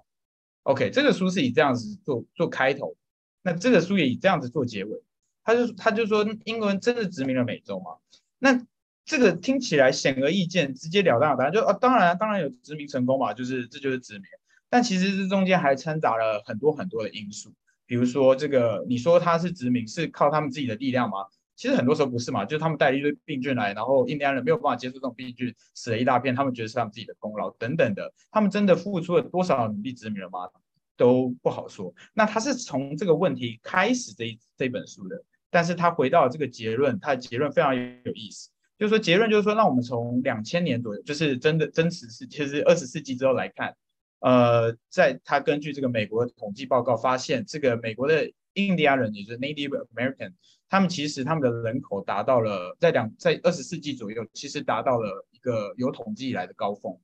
[0.64, 2.96] ？OK，这个书是以这样子做做开头，
[3.42, 5.02] 那这个书也以这样子做结尾。
[5.44, 7.92] 他就他就说，英国人真的殖民了美洲吗？
[8.38, 8.62] 那
[9.06, 14.24] 这个听起来显而易见，直截了当的答案就啊，当然当然有殖民成功嘛，就是这就是殖民。
[14.70, 17.54] 但其实这中间还掺杂了很多很多的因素，
[17.88, 21.26] 比如说这个，你说他是殖民是靠他们自己的力量吗？
[21.60, 28.14] 其实很多时候不是嘛，就是他们带了一堆病菌来，然后印第安人没有办法接受这种病菌，死了一大片，他们觉得是他们自己的功劳等等的。
[28.32, 30.48] 他们真的付出了多少努力殖民了吗？
[30.96, 31.94] 都不好说。
[32.14, 43.76] 那他是从这个问题开始这这本书的，但是他回到这个结论，他的结论非常有意思，就是说结论就是说，让我们从两千年左右，就是真的真实是其实二十世纪之后来看。
[44.22, 50.34] 呃，在他根据这个美国统计报告发现，这个美国的印第安人，也就是 Native American，
[50.70, 56.98] 他们其实他们的人口达到了在两在二十世纪左右，其实达到了一个有统计以来的高峰。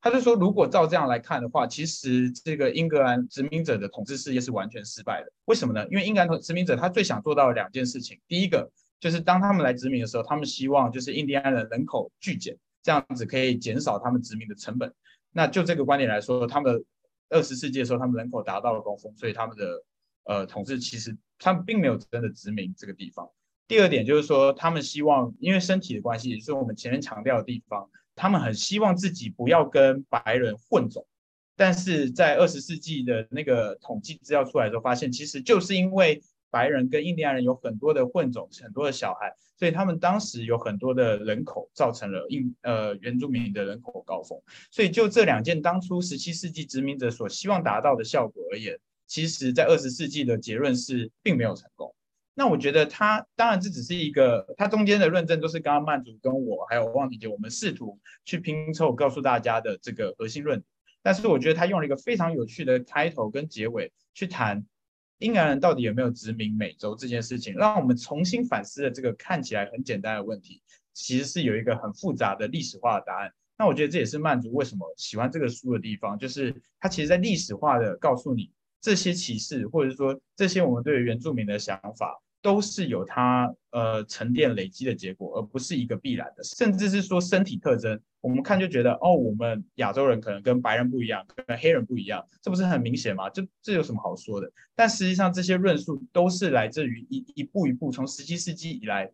[0.00, 5.32] 他就说，如果照这样来看的话，其实这个英格兰殖民者的统治事业是完全失败的。
[5.46, 5.86] 为什么呢？
[5.90, 14.92] 因为英格兰殖民者他最想做到的两件事情，第一个就是当他们来殖民的时候，他们希望就是印第安人人口剧减，这样子可以减少他们殖民的成本。
[15.32, 16.84] 那就这个观点来说，他们
[17.28, 19.82] 二十世纪的时候，他们人口达到了高峰，所以他们的
[20.24, 23.28] 呃统治其实他们并没有真的殖民这个地方。
[23.68, 31.06] 第二点就是说，他们希望因为身体的关系，也是我们前面强调的地方，他们很希望自己不要跟白人混种。
[31.56, 36.22] 但是在二十世纪的那个统计资料出来的时候，发现其实就是因为。
[36.52, 44.38] 白人跟印第安人有很多的混种，很多的小孩，所以他们当时有很多的人口，造成了印呃原住民的人口高峰。
[44.70, 48.78] 所以就这两件当初十七世纪殖民者所希望达到的效果而言，
[49.12, 51.94] 其实在二十世纪的结论是并没有成功。
[52.32, 60.64] 那我觉得他当然这只是一个，他中间的论证都是刚刚曼祖跟我还有汪婷姐我们试图去拼凑告诉大家的这个核心论。
[61.02, 64.64] 但是我觉得他用了一个非常有趣的开头跟结尾去谈。
[65.18, 70.62] 英格兰人到底有没有殖民美洲这件事情，让我们重新反思了这个看起来很简单的问题，
[70.94, 73.30] 其实是有一个很复杂的历史化的答案。
[73.58, 78.50] 那我觉得这也是曼族为什么喜欢这个书的地方，就是它其实在历史化的告诉你
[78.82, 82.20] 这些启示，或者说这些我们对于原住民的想法。
[82.44, 93.30] 都是有它呃沉淀累积的结果，而不是一个必然的，甚至是说身体特征，我们看就觉得哦，我们亚洲人可能跟白人不一样，跟黑人不一样，这不是很明显吗？
[93.30, 94.50] 这这有什么好说的？
[94.74, 99.08] 但实际上这些论述都是来自于一一步一步从十七世纪以来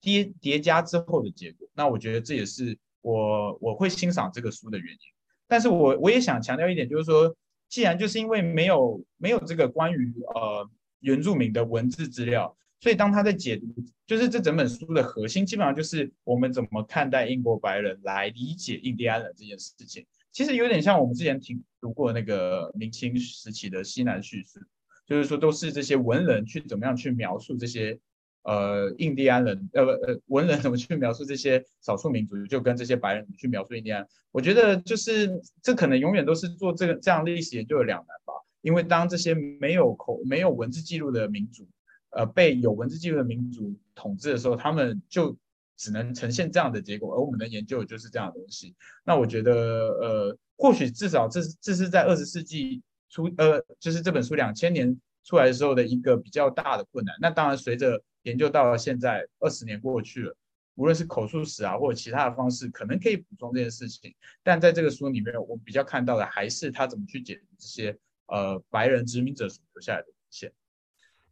[0.00, 1.66] 叠叠加之后的结果。
[1.74, 5.00] 那我觉得这也是我我会欣赏这个书的原因。
[5.48, 7.34] 但是我我也想强调一点，就是说，
[7.68, 10.68] 既然就是因为没有没有这个关于呃
[11.00, 12.54] 原住民的文字资料。
[12.80, 13.66] 所以，当他在解读，
[14.06, 20.06] 就是这整本书的核心，基本上就是我们怎么看待英国白人来理解印第安人这件事情。
[20.30, 24.64] 其实有点像我们之前听读过那个明清时期的西南叙事，
[25.08, 27.98] 就是说都是这些文人去怎么样去描述这些
[28.42, 34.06] 呃印第安人，呃呃文人怎么去描述这些少数民族，就跟这些白人去描述印第安。
[34.30, 41.68] 我觉得就是这可能永远都是做这个这样历史研究的两难吧，因为当这些没有口没有文字记录的民族。
[42.10, 45.36] 呃，被有文字记录的民族统治的时候，他们就
[45.76, 48.74] 只能呈现这样的结果，而我们的研究就是这样的东西。
[49.04, 57.14] 那我觉得，呃，或许至少这这是在二十世纪初，呃，就是这本书两千年出来的时候的一个比较大的困难。
[57.20, 60.36] 那当然，随着研究到了现在，二十年过去了，
[60.74, 64.14] 无论是口述史啊，或者其他的方式，可能可以补充这件事情。
[64.42, 70.52] 但在这个书里面，我比较看到的还是他怎么去解读这些呃白人殖民者所留下来的文献。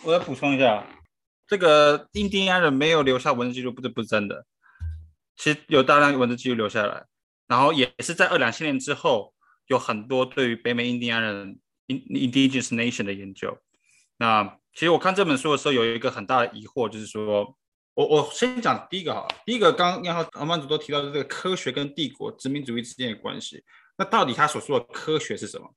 [0.03, 0.87] 我要补充一下，
[1.47, 4.47] 这个印第安人没有留下文字记录，不是不是真的。
[5.37, 7.05] 其实有大量文字记录留下来，
[7.47, 9.35] 然后也是在二两千年之后，
[9.67, 13.59] 有很多对于北美印第安人 （indigenous nation） 的研究。
[14.17, 17.57] 那其实我看这本书的时候，有一个很大的疑惑，就是说，
[17.95, 23.65] 我我先讲第一个哈，第一个刚刚和曼祖都提到的这个科学跟帝国殖民主义之间的关系，
[23.97, 25.75] 那到底他所说的科学是什么？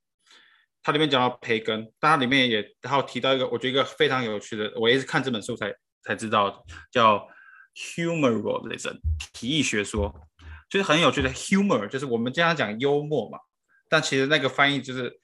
[0.83, 5.73] 它里面讲到培根，但它里面也然后提到一个，我觉得一个非常有趣的，我也是看这本书才
[6.03, 7.25] 才知道，叫
[7.73, 8.99] humorism
[9.31, 10.13] 体液学说，
[10.69, 13.39] 就是很有趣的 humor，就是我们经常讲幽默嘛，
[13.87, 15.21] 但其实那个翻译就是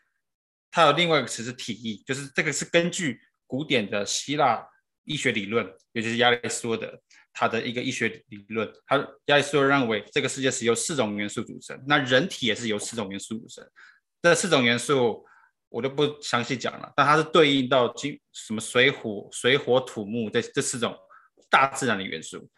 [0.71, 4.65] 它有另外一个词是体液，就是这个是根据古典的希腊
[5.03, 6.99] 医学理论，也就是亚里士多德
[7.33, 8.71] 他的一个医学理论。
[8.85, 13.67] 他亚里士多德认为这个世界是由四种元素组成，那人体也是由四种元素组成。
[14.21, 15.23] 这四种元素
[15.69, 20.97] 我就不详细讲了，但它是对应到金什么水火水火土木这这四种
[21.49, 22.49] 大自然的元素。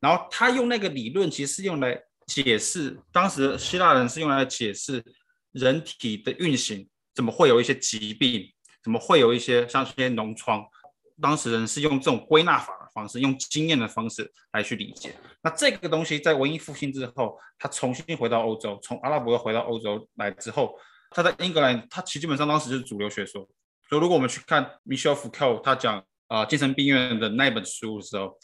[0.00, 5.02] 然后他用那个理论，其实是用来解释当时希腊人是用来解释
[5.52, 8.52] 人体的运行，怎么会有一些疾病，
[8.82, 10.64] 怎么会有一些像这些脓疮。
[11.20, 15.12] 当时人是用这种归纳法的方式，用经验的方式来去理解。
[15.42, 20.78] 那这个东西在文艺复兴之后，他重新回到欧洲，从阿拉伯回到欧洲来之后，
[21.10, 23.44] 他在英格兰，他其实基本上当时就是主流学说。
[23.88, 28.38] 所以如果我们去看 Michel Foucault 他讲啊、精神病院的那一本书的时候，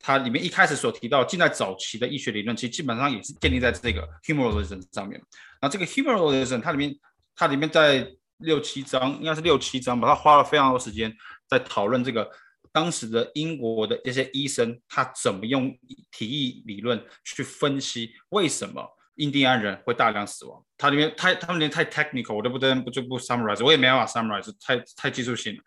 [0.00, 5.20] 他里面一开始所提到近代早期的医学理论，其实基本上也是建立在这个 Humorism 上面。
[5.60, 6.96] 然后这个 Humorism 它里面，
[7.36, 11.14] 它里面在六七章，应该是六七章吧，他花了非常多时间。
[11.48, 12.30] 在讨论这个
[12.72, 15.76] 当时的英国的一些医生，他怎么用
[16.10, 18.84] 体液理论去分析为什么
[19.14, 20.62] 印第安人会大量死亡？
[20.76, 25.62] 他里面太他们连太 technical，我都不登不就不 summarize，我也没办法 summarize，太太技术性了。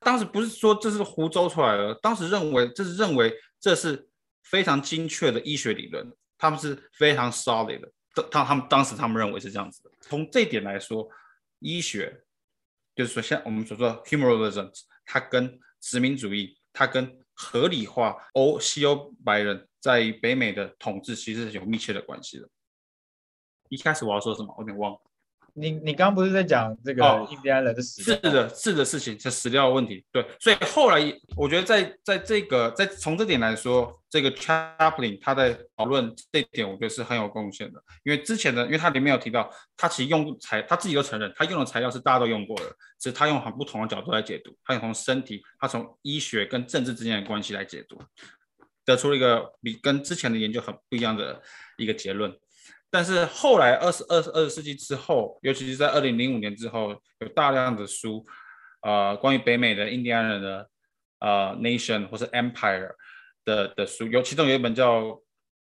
[0.00, 4.08] 当时不是说这是胡诌出来的，当时认为这是认为这是
[4.42, 7.88] 非常精确的医学理论，他们是非常 solid 的。
[8.30, 9.90] 他他们当时他们认为是这样子的。
[10.00, 11.08] 从这点来说，
[11.62, 12.24] 医学
[12.94, 14.70] 就是说像我们所说的 humorism
[15.04, 22.48] 它跟殖民主义，它跟合理化欧西欧白人在北美的统治其实是有密切的关系的。
[23.68, 25.00] 一开始我要说什么，我有点忘了。
[25.54, 28.02] 你你刚刚不是在讲这个印第安人的死？
[28.02, 30.02] 是的，是的事情，是死掉的问题。
[30.10, 31.00] 对，所以后来
[31.36, 37.82] 我觉得在在这个在从这点来说，这个 Chaplin 他在讨论这一点，我觉得是很有贡献的。
[38.02, 42.64] 因为之前的，因为他里面有提到，他其实用材，他自己都承认，他用的材料是大家都用过的，
[42.98, 48.00] 只是他用很不同的角度来解读，他从身体，他从医学跟政治之间的关系来解读，
[48.86, 51.42] 得出了一个比跟之前的研究很不一样的
[51.76, 52.34] 一个结论。
[52.94, 56.90] 但是后来二十二二十世纪之后，尤其是在二零零五年之后，
[57.20, 58.22] 有大量的书，
[58.82, 60.68] 呃，关于北美的印第安人的
[61.20, 62.90] 呃 nation 或是 empire
[63.46, 65.18] 的的书，有其中有一本叫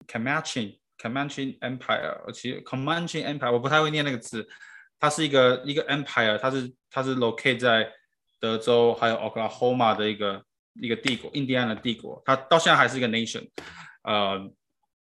[0.06, 4.46] Comanche Comanche Empire，而且 Comanche Empire 我不太会念那个字，
[5.00, 7.90] 它是一个一个 empire，它是它是 locate 在
[8.42, 10.44] 德州还有 Oklahoma 的一个
[10.82, 13.48] 一个帝国，印第安的帝国，它到现在还是一个 nation，
[14.04, 14.52] 呃。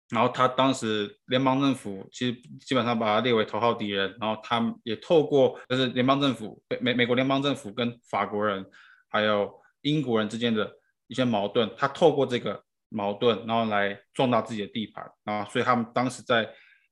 [0.09, 8.63] 然后他当时联邦政府其实基本上把他列为头号敌人，然后他也透过就是联邦政府美美国联邦政府跟法国人
[9.09, 9.51] 还有
[9.81, 10.71] 英国人之间的
[11.07, 16.47] 一些矛盾，他透过这个矛盾，然后来壮大自己的地盘啊，所以他们当时在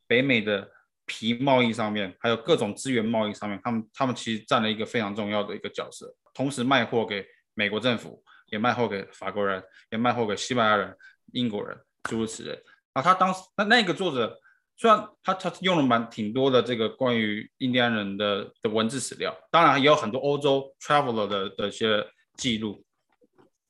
[0.08, 0.68] 北美的
[1.06, 10.96] 皮贸易上面，还有各种资源贸易上面，他们他们其实占了一个非常重要的一个角色，同时卖货给美国政府，也卖货给法国人，也卖货给西班牙人、
[11.32, 12.60] 英国人，诸如此类。
[12.94, 14.40] 啊，他当时那那个作者，
[14.78, 22.06] 虽然他他用了蛮挺多的这个关于印第安人的的文字史料，当然也有很多欧洲 traveler 的的一些
[22.38, 22.84] 记录。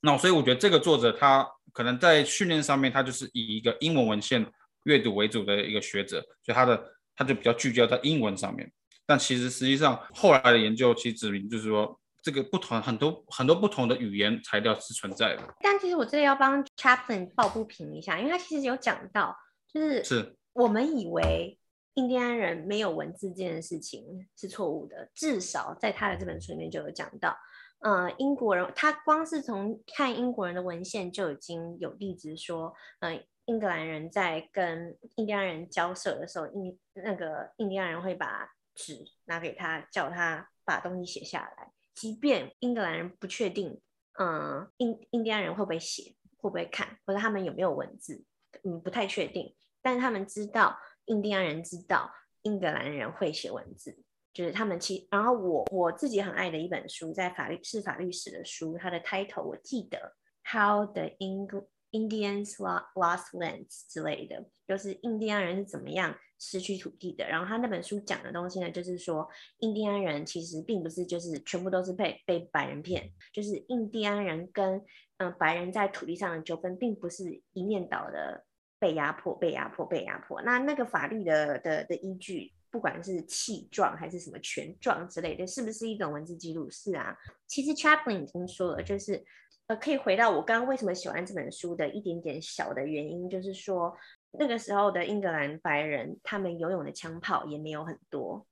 [0.01, 4.45] 那所以我觉得这个作者他可能在训练上面，他就是以一个英文文献
[4.83, 6.83] 阅读为主的一个学者，所以他的
[7.15, 8.71] 他就比较聚焦在英文上面。
[9.05, 11.99] 但其实实际上后来的研究其实指明就是说。
[12.23, 19.35] 这个不同很多很多不同的语言材料是存在的，但其实我这里要帮 Chaplin 抱不平一下，因为他其实有讲到，
[19.67, 21.59] 就是是我们以为
[21.95, 27.37] 印第安人没有文字这件事情是错误的，至少在他的这本书里面就有讲到，
[27.79, 41.73] 呃，英国人他光是从看英国人的文献就已经有例子说，呃，英格兰人在跟印第安人交涉的时候，印那个印第安人会把纸拿给他，叫他把东西写下来。
[41.93, 43.79] 即便英格兰人不确定，
[44.19, 48.23] 嗯，印印第安人会不会写，会不会看，或者他们有没有文字，
[48.63, 49.55] 嗯，不太确定。
[49.81, 52.11] 但是他们知道，印第安人知道
[52.43, 54.01] 英格兰人会写文字，
[54.33, 55.07] 就是他们其。
[55.11, 66.13] 然后我我自己很爱的一本书，在法律是法律史的书，它的 title 我记得，How the English Indians Lost Lands 之类的，就是印第安人是怎么样。
[66.45, 69.25] 失去土地的，然后他那本书讲的东西呢，就是说
[69.59, 74.83] 印第安人其实并不是就是全部都是被被白人骗，就是印第安人跟
[75.19, 78.43] 嗯、白人在土地上的纠纷，并不是一面倒的
[78.77, 80.41] 被压迫、被压迫、被压迫。
[80.41, 86.69] 那那个法律的的的依据，不管是契状还是什么权状之类的，是不是一种文字记录？
[86.69, 87.15] 是啊，
[87.47, 89.23] 其实 Chaplin 已经说了，就是
[89.67, 93.95] 呃可以回到我刚刚为什么喜欢这本书的一点点小的原因，就是说。
[94.35, 98.43] 那个时候的英格兰白人，他们游泳的枪炮也没有很多，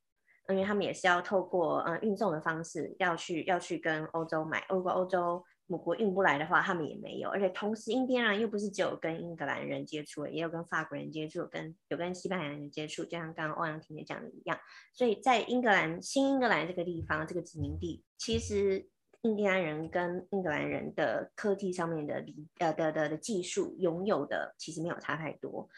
[0.48, 7.30] 因为他们也是要透过呃运送的方式要去要去跟欧洲买，如果欧洲母国运不来的话，他们也没有。
[7.30, 14.56] 而且同时，印第安人又不是只有跟英格兰人接触，也有跟法国人接触，跟有跟西班牙人接触，就像刚刚欧阳婷姐讲的一样。
[14.94, 18.88] 所以在英格兰新英格兰这个地方，这个殖民地，其实
[19.24, 25.70] 印第安人跟英格兰人的科技上面的理呃的的的技术拥有的，其实没有差太多。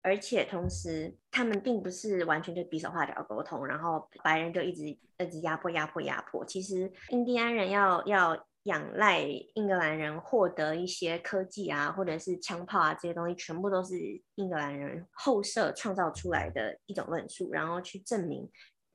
[0.00, 6.44] 而且同时，他们并不是完全就比手画脚沟通，然后白人就一直一直压迫压迫压迫。
[6.44, 9.22] 其实印第安人要要仰赖
[9.54, 13.96] 英格兰人获得一些科技啊，或者是枪炮啊这些东西，全部都是
[14.34, 18.48] 英格兰人后设创造出来的一种论述，然后去证明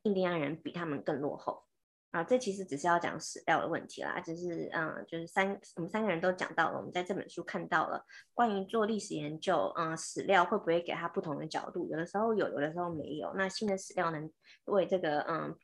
[0.04, 1.64] 印第安人比他们更落后。
[2.12, 8.03] 啊，这其实只是要讲史料的问题啦，只是嗯，就是三我们三个人都讲到了，我们在这本书看到了
[8.34, 11.88] 关于做历史研究，嗯，史料会不会给他不同的角度？
[11.91, 13.32] 有的时候有，有的时候没有。
[13.36, 14.28] 那新的史料能
[14.66, 15.55] 为这个嗯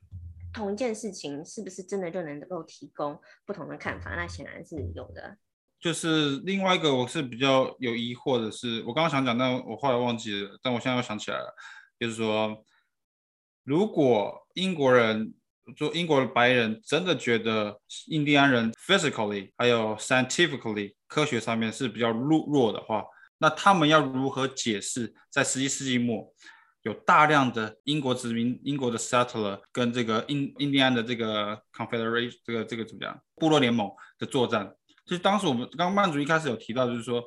[0.54, 4.12] 同一件事情是不是真的就能够提供不同的看法？
[4.12, 5.36] 那显然是有的。
[5.80, 11.56] 就是另外一个我是比较有疑惑的是，我刚刚想讲，但我后来忘记了，但我现在又想起来了，
[12.00, 12.64] 就是说
[13.64, 15.34] 如果英国人。
[15.76, 23.04] 就英国的白人真的觉得印第安人 physically 还有 scientifically 科学上面是比较弱弱的话，
[23.40, 26.32] 那他们要如何解释在十七世纪末
[26.84, 33.90] 有大量的英国殖民、英国的 settler 跟这个印印第安的这个 confederation 这个这个怎么讲部落联盟
[34.20, 34.72] 的作战？
[35.06, 37.24] 就是当时我们刚刚曼族一开始有提到，就是说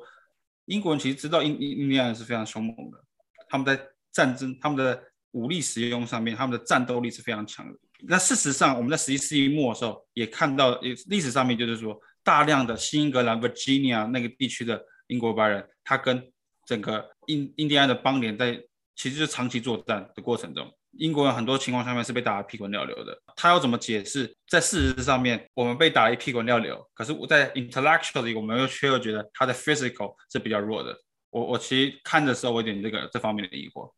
[0.65, 3.03] 英国人其实知道印印印第安人是非常凶猛的，
[3.49, 7.77] 他们在战争、他们的武力使用上面，他们的战斗力是非常强的。
[8.07, 16.31] 那事实上，我们在十一世纪末的时候也看到，历史上面就是说，大量的新英格兰 Virginia 那个地区的英国白人，他跟
[16.65, 18.53] 整个印印第安的邦联在
[18.95, 23.21] 其实就是长期作战的过程中，英国人很多情况下面是被打得屁滚尿流的。
[23.35, 24.33] 他要怎么解释？
[24.47, 30.97] 在事实上面，我们被打得一屁滚尿流，可是我在 intellectually 我们又却又觉得他的 physical 是比较弱的。
[31.31, 33.91] 我我其实看的时候，我有点这个这方面的疑惑。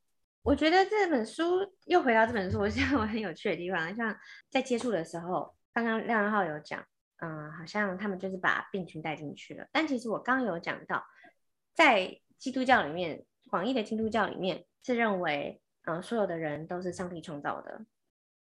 [0.44, 1.44] 我觉得这本书
[1.86, 4.16] 又回到这本书，我觉得我很有趣的地方，像
[4.50, 6.84] 在接触的时候，刚刚廖元浩有讲，
[7.18, 9.68] 嗯，好像他们就是把病菌带进去了。
[9.72, 11.06] 但其实我刚有讲到，
[11.76, 17.80] 在基督教里面，广义的基督教里面是认为，嗯，所有的人都是上帝创造的，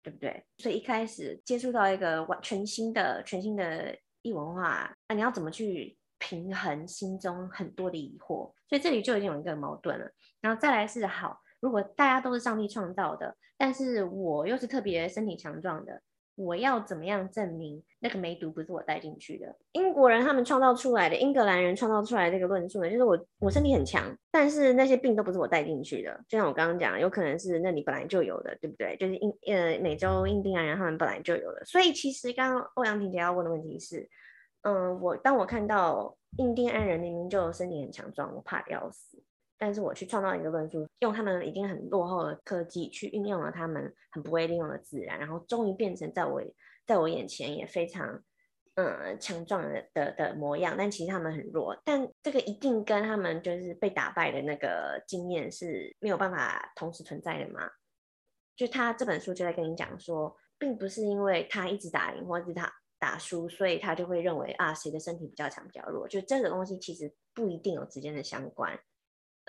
[0.01, 0.45] 对不对？
[0.57, 8.53] 所以一开始接触到一个完全新的、全新的异文化，那你要怎么去平衡心中很多的疑惑？
[8.69, 10.09] 所以这里就已经有一个矛盾了。
[10.39, 11.41] 然后再来是好。
[11.59, 16.01] 如果大家都是上帝创造的，但是我又是特别身体强壮的，
[16.35, 19.53] 我要怎么样证明那个梅毒不是我带进去的？
[19.73, 26.17] 英国人他们创造出来的，英格兰人创造出来这个论述呢，就是我我身体很强，但是那些病都不是我带进去的。
[26.29, 28.95] 就像我刚刚讲，有可能是那里本来就有的，对不对？
[28.97, 31.65] 就是印呃美洲印第安人他们本来就有的。
[31.65, 34.07] 所以其实刚刚欧阳婷姐要问的问题是，
[34.61, 39.21] 嗯，我当我看到印第安人明明就身体很强壮，我怕的要死。
[39.59, 46.41] 但是我去创造一个论述，用他们已经很落后的科技去运用了他们很不会利用的自然，然后终于变成在我
[46.87, 48.23] 在我眼前也非常
[48.75, 50.75] 嗯强壮的的的模样。
[50.77, 57.69] 但其实他们很弱，但这个一定跟他们就是被打败的那个经验是没有办法同时存在的吗？
[58.55, 66.07] 就他这本书就在跟你讲说，并不是因为他一直打赢或者是他打输，所以他就会认为啊谁的身体比较强比较弱。
[66.07, 68.79] 就这个东西其实不一定有直接的相关。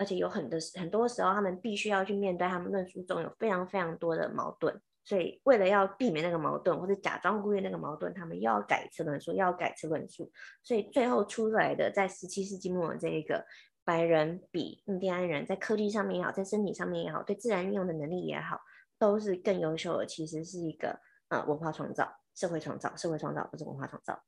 [0.01, 10.31] 而且有很多很多时候，他们必须要去面对他们论述中有非常非常多的矛盾，所以为了要避免那个矛盾，或者假装忽略那个矛盾，他们又要改一次论述，又要改一次论述，
[10.63, 13.45] 所以最后出来的在十七世纪末的这一个
[13.83, 18.59] 白人比印第安人在科技上面也好，在身体上面也好，对自然运用的能力也好，
[18.97, 20.05] 都是更优秀的。
[20.07, 20.99] 其实是一个
[21.29, 24.19] 呃文化创造、社会创造、社会创造，不是文化创造。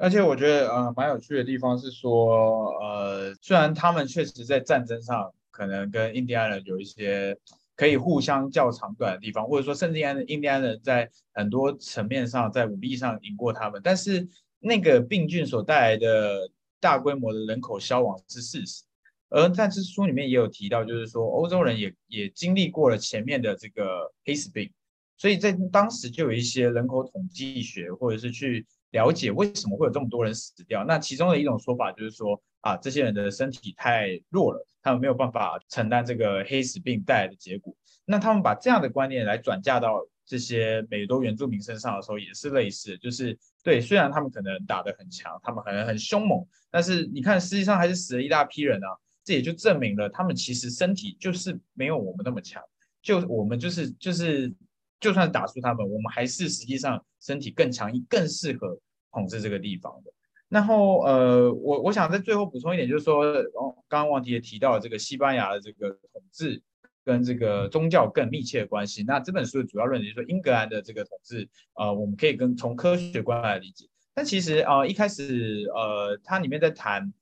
[0.00, 7.36] 而且我觉得呃蛮有趣的地方是说，呃虽然他们确实在战争上可能跟印第安人有一些
[7.74, 14.28] 可以互相较长短的地方，或者说甚至印第印第安人在很多层面上在武力上赢过他们，但是
[14.60, 18.84] 那个病菌所带来的大规模的人口消亡是事实。
[19.30, 24.70] 而在这书里面也有提到，就是说欧洲人也也经历过了前面的这个黑死病，
[25.16, 28.64] 所以在当时就有一些人口统计学或者是去。
[28.90, 30.84] 了解为什么会有这么多人死掉？
[30.84, 37.74] 那其中的一种说法就是说啊，这些人的身体太弱了，他们没有办法承担这个黑死病带来的结果。
[38.04, 48.88] 那他们把这样的观念来转嫁到这些美洲原住民身上的时候，也是类似，就是对，虽然他们可能打得很强，他们可能很凶猛，但是你看，实际上还是死了一大批人啊。
[49.22, 52.62] 这也就证明了他们其实身体就是没有我们那么强，
[53.02, 54.54] 就我们就是就是。
[55.00, 58.78] 就算打输他们，我们还是实际上身体更强，更适合
[59.12, 60.10] 统治这个地方的。
[60.48, 66.62] 然后呃，我我想在最后补充一点，就是说，哦，刚刚王迪也提到这个西班牙的这个统治
[67.04, 69.04] 跟这个宗教更密切的关系。
[69.06, 73.86] 那这本书的主要论点就是说，英格兰的这个统治，呃，我们可以跟从科学观来理解。
[74.14, 77.12] 但其实啊、呃，一开始呃，它里面在谈，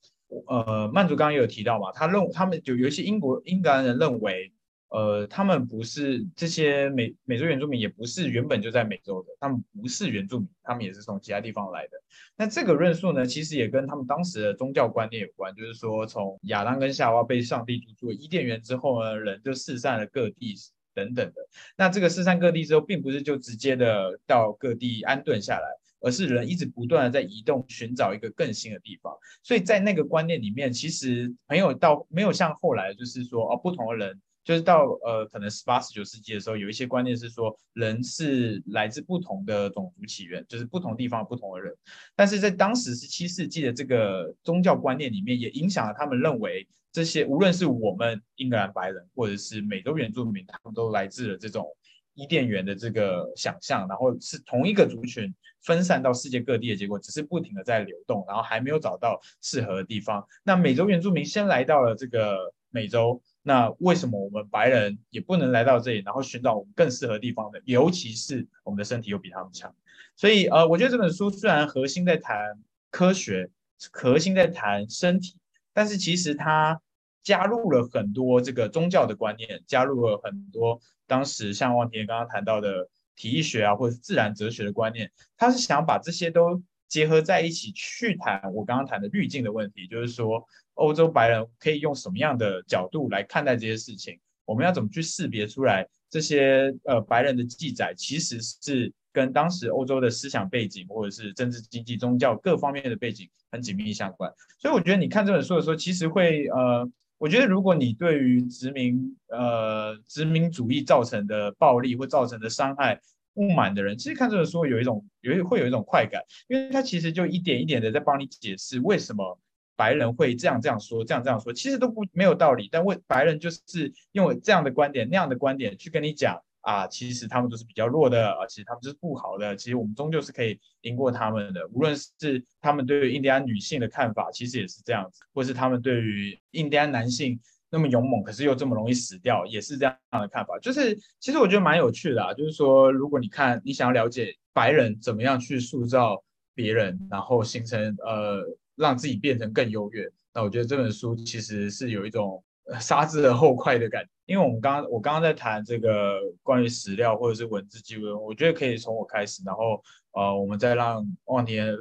[0.46, 4.52] 呃，曼族刚刚也有提到嘛，他认他们就有一些英国英格兰人认为。
[4.88, 11.90] 呃，他们不是这些美美洲原住民，也不是原本就在美洲的，他们不是原住民，他们也是从其他地方来的。
[12.36, 20.54] 那这个论述呢，其实也跟他们当时的宗教观念有关，就是说，从亚当跟夏娃被上帝做伊甸园之后呢，人就四散了各地
[20.94, 21.34] 等等的。
[21.76, 25.66] 那这个四散各地之后，并不是就直接的到各地安顿下来，
[26.00, 29.12] 而是人一直不断的在移动，寻找一个更新的地方。
[29.42, 34.20] 所以在那个观念里面，其实没有到没有像后来就是说哦，不同的人。
[34.46, 41.74] 就是到呃，可能十八、十九世纪的时候，有一些观念是说，人是来自不同的种族起源，就是不同地方不同的人。
[42.14, 51.66] 但是在当时十七世纪的这个宗教观念里面，也影响了他们认为，这些无论是我们英格兰白人，或者是美洲原住民，他们都来自了这种
[52.14, 55.34] 伊甸园的这个想象，然后是同一个族群
[55.64, 60.24] 分散到世界各地的结果，只是不停的在流动，然后还没有找到适合的地方。
[60.44, 63.20] 那美洲原住民先来到了这个美洲。
[63.48, 67.60] 那为什么我们白人也不能来到这里，然后寻找我们更适合地方呢？
[67.64, 69.72] 尤其是我们的身体又比他们强，
[70.16, 72.58] 所以呃，我觉得这本书虽然核心在谈
[72.90, 73.48] 科学，
[73.92, 75.36] 核心在谈身体，
[75.72, 76.80] 但是其实它
[77.22, 90.46] 加入了很多这个宗教的观念，加入了很多当时像汪婷刚刚谈到的体育学啊，或者自然哲学的观念，他是想把这些都结合在一起去谈我刚刚谈的滤镜的问题，就是说。
[90.76, 94.20] 欧洲白人可以用什么样的角度来看待这些事情？
[94.44, 104.30] 我们要怎么去识别出来这些呃白人的记载其实是跟当时欧洲的思想背景或者是政治、经济、宗教各方面的背景很紧密相关？
[104.58, 113.00] 所以我觉得你看这本书的时候，其实会呃，我觉得如果你对于殖民呃殖民主义造成的暴力或造成的伤害
[113.36, 119.38] 不满的人，其实看这本书有一种有一会有一种快感，因为他其实就一点一点的在帮你解释为什么。
[119.78, 122.66] 白人会这样这样说，这样这样说，其实都不没有道理。
[122.72, 129.54] 但为白人就是用这样的观点、那样的观点去跟你讲啊，其实他们都是比较弱的啊，其实他们就是不好的。
[129.54, 131.68] 其实我们终究是可以赢过他们的。
[131.74, 137.38] 无论是他们对于印第安女性的看法，其实也是这样子，或是他们对于印第安男性
[137.70, 140.58] 那么勇猛，可是又这么容易死掉，也是这样的看法。
[140.58, 146.22] 就是其实我觉得蛮有趣的啊，就是说如果你看你想要了解白人怎么样去塑造
[146.54, 148.42] 别人，然后形成呃。
[148.78, 152.44] 让自己变成更优越，那我觉得这本书其实是有一种
[152.78, 154.10] 杀之而后快的感觉。
[154.26, 161.74] 因为我们刚我刚刚在谈这个关于史料或者是文字记录，我觉得可以从我开始，然后呃，我们再让旺田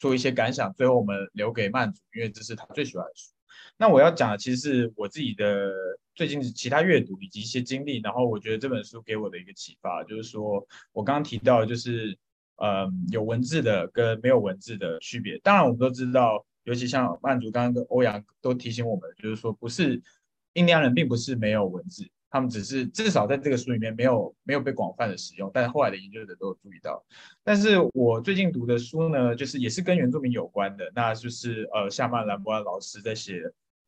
[0.00, 3.35] 说一些感想，最后我们留给曼祖，因为这是他最喜欢的书。
[3.76, 5.72] 那我要讲的其实是我自己的
[6.14, 12.16] 最近其他阅读以及一些经历，然后我觉得这本书给我的一个启发，就是说我刚刚提到就是。
[12.58, 15.38] 嗯，有文字的跟没有文字的区别。
[15.40, 20.02] 当然，我们都知道，尤其像曼竹刚刚跟欧阳都提醒我们，就是说，不是
[20.54, 25.50] 印第安人并不是没有文字，他们只是至少在这个书里面没有没有被广泛的使用。
[25.54, 27.02] 但是后来的研究者都有注意到。
[27.42, 33.40] 但是我最近读的书呢，就是也是跟原住民有关的，那就是呃夏曼兰博安老师在写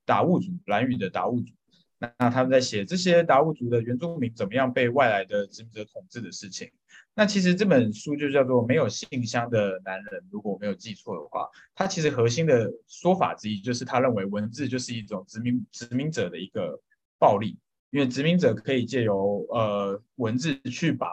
[0.06, 1.52] 达悟族蓝语的达悟族。
[1.98, 6.70] 那他们在写这些达悟族的原住民怎么样被外来的殖民者统治的事情。
[7.12, 16.80] 那其实这本书就叫做《没有信箱的男人》，如果我没有记错的话，它其实核心的说法之一就是他认为文字就是一种殖民殖民者的一个
[17.18, 17.58] 暴力，
[17.90, 21.08] 因为殖民者可以借由呃文字去把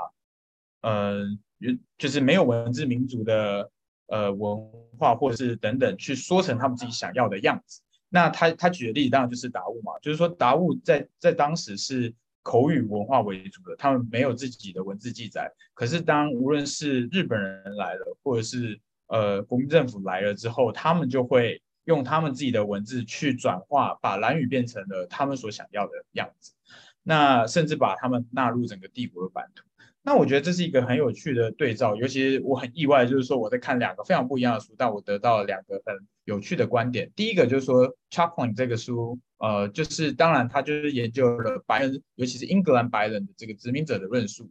[0.81, 1.23] 呃
[1.97, 3.69] 就是没有文字民族的
[4.07, 4.57] 呃文
[4.97, 7.81] 化或者是等等去说成他们自己想要的样子。
[8.09, 12.13] 那他他举的例子当然就是达悟嘛，就是说达悟在在当时是。
[12.47, 15.51] 口语文化为主的，他们没有自己的文字记载。
[15.73, 26.53] 可是，当无论是日本人来了，或者是呃国民政府来了之后，他们就会用他们自己的文字去转化，把蓝语变成了他们所想要的样子。
[27.01, 29.63] 那甚至把他们纳入整个帝国的版图。
[30.01, 37.11] 那我觉得这是一个很有趣的对照，尤其我很意外，就是说我在看两个非常不一样的书，但我得到了两个很有趣的观点。
[37.15, 39.19] 第一个就是说，Chaplin 这个书。
[39.37, 44.49] 呃，就是当然，他就是研究了白人，尤其是英格兰白人的这个殖民者的论述，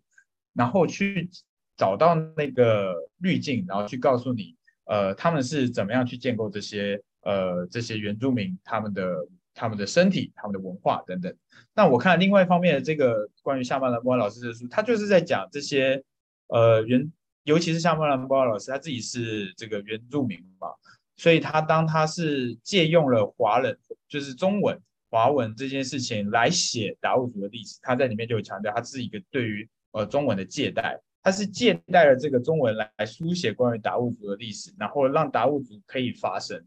[0.52, 1.30] 然后去
[1.74, 4.54] 找到那个滤镜，然后去告诉你，
[4.84, 11.34] 呃，他们是怎么样去建构这些呃这些原住民他们的他们的身体、他们的文化等等。
[11.74, 16.02] 那我看另外一方面的这个关于夏曼兰波安老师的书，他就是在讲这些
[16.48, 17.12] 呃原，
[17.42, 20.68] 尤其是夏曼兰波安老师他自己是这个原住民嘛。
[21.16, 24.76] 所以他当他是借用了华人，就是中文
[25.10, 36.60] 华文这件事情来写达悟族的历史，他在里面就有强调，他是一个对于呃中文的借代，他是借代了这个中文来书写关于达悟族的历史，然后让达悟族可以发声，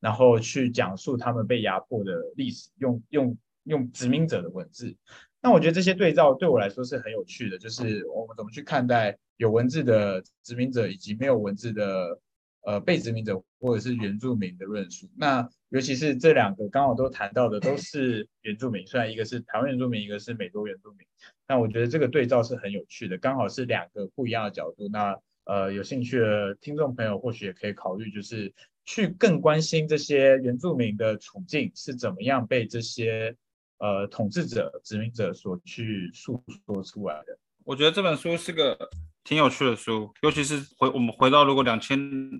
[0.00, 4.96] 然后去讲述他们被压迫的历史，用用用殖民者的文字。
[5.40, 12.20] 那我觉得这些对照对我来说是很有趣的，就是我们怎么去看待有文字的殖民者以及没有文字的
[12.62, 15.08] 呃被殖民者或者是原住民的论述。
[15.16, 21.06] 那尤其是这两个刚好都谈到的都是原住民，虽然一个是台湾原住民，一个是美洲原住民，
[21.46, 24.88] 那我觉得这个对照是很有趣的，刚好是两个不一样的角度。
[24.88, 28.52] 那呃有兴趣的听众朋友或许也可以考虑，就是
[28.88, 33.36] 去更关心这些原住民的处境是怎么样被这些。
[33.80, 38.76] 呃，统治者、殖民者所去诉说出来的，我觉得这本书是个
[39.22, 41.96] 挺有趣的书，尤其是回我们回到如果两千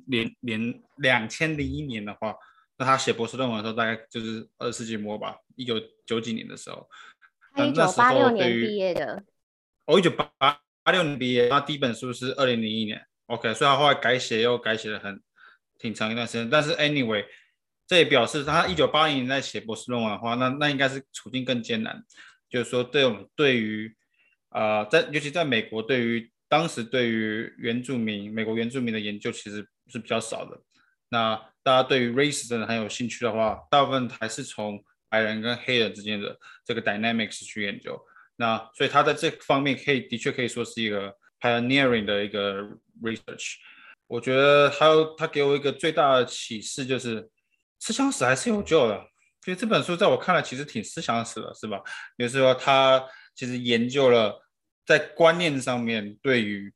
[0.09, 2.35] 年年两千零一年的话，
[2.77, 6.89] 那他写博士论文的时候大概就是二十世纪末吧，一九九几年的时候，
[7.55, 9.23] 他一九八六年毕业的，
[9.87, 15.23] 哦一九八八六年毕业，他第一本书是二零零一年，OK，所以他后来改写又改写的很
[15.79, 17.25] 挺长一段时间，但是 anyway。
[17.87, 22.05] 这也表示他一九八零年在写博士论文的话，那那应该是处境更艰难。
[22.51, 23.97] 就是说，对我们对于
[24.51, 30.61] 啊、在尤其在美国，对于当时对于原住民、美国原住民的研究其实是比较少的。
[31.09, 37.99] 那大家对于 race 真的很有兴趣的话，大部分还是从白人跟黑人之间的这个 dynamics 去研究。
[38.37, 42.69] 那所以他在这方面可以的确可以说是一个 pioneering 的一个
[43.03, 43.55] research。
[44.09, 47.31] 我觉得还有他给我一个最大的启示就是。
[47.81, 48.97] 思想史还是有救的，
[49.41, 51.81] 所以这本书在我看来其实挺思想史的，是吧？
[52.17, 54.45] 比如说他其实研究了
[54.85, 56.75] 在观念上面对于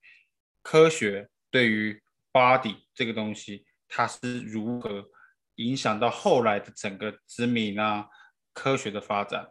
[0.62, 2.00] 科学、对于
[2.32, 5.04] body 这个东西，它是如何
[5.56, 8.06] 影响到后来的整个殖民啊
[8.54, 9.50] 科学的发展。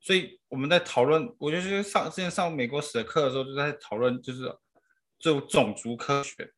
[0.00, 4.56] 所以我们在讨论，我就是上之前上美国史的课的时候，就在讨论就是
[5.18, 6.52] 就种族科学。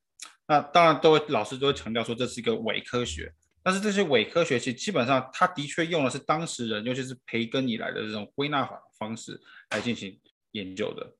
[0.48, 3.32] 那当然都会老师都会强调说这是一个伪科学。
[3.62, 9.40] 但是这些伪科学其实基本上，他的确用的是当时人，尤其是培根以来的这种归纳法方式
[9.70, 10.16] 来进行
[10.52, 11.14] 研究的。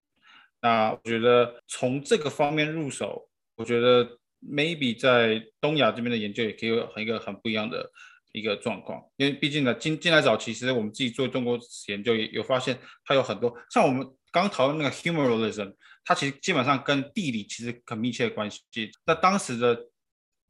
[0.62, 7.90] 那我觉得从这个方面入手，我觉得 maybe 在东亚这边的研究也可以有很一个很不一样的
[8.30, 9.02] 一个状况。
[9.16, 11.58] 因为毕竟呢，近近来早期，其实我们自己做中国
[11.88, 15.74] 研究也有发现，它有很多像我们刚讨论那个 humorism，
[16.04, 18.62] 它其实基本上跟地理其实很密切的关系。
[19.04, 19.74] 那当时的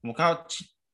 [0.02, 0.46] 我们看到。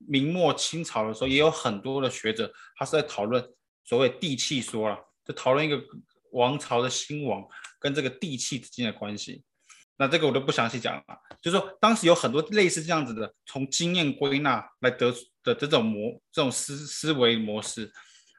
[0.08, 3.40] 明末清朝的时候，也有很多的学者，他是在讨论
[3.84, 5.80] 所谓地气说了，就讨论一个
[6.32, 7.46] 王朝的兴亡
[7.78, 9.44] 跟这个地气之间的关系。
[9.96, 11.04] 那这个我都不详细讲了，
[11.40, 15.14] 就是说当时有很多类似这样子的，从经验归纳来得
[15.44, 17.88] 的这种模这种思思维模式，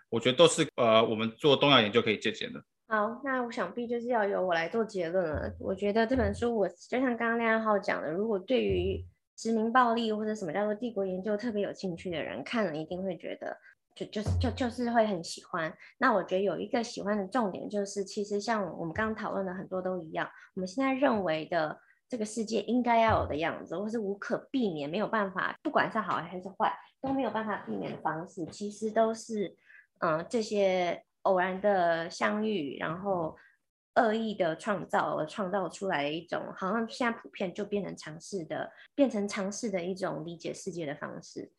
[0.10, 2.62] 我觉得都是呃我们做东亚研究可以借鉴的。
[2.94, 5.52] 好，那我想必就是要由我来做结论了。
[5.58, 9.04] 我觉得这本书，我就像刚刚亮浩讲的，如果对于
[9.36, 13.58] 殖民暴力或者什么叫做帝国研究特别有兴趣的人看了一定会觉得
[13.96, 15.76] 就就是就就是会很喜欢。
[15.98, 21.76] 那我觉得有一个喜欢的重点就是，其实像我们刚刚讨论的很多都一样，我们现在认为的
[22.08, 26.72] 这个世界应该要有的样子，或是无可避免没有办法，不管是好还是坏
[27.02, 29.58] 都没有办法避免的方式，其实都是
[29.98, 33.36] 嗯这些偶然的相遇，然后。
[33.96, 41.52] 恶意的创造而创造出来一种，好像现在普遍就变成尝试的，变成尝试的一种理解世界的方式。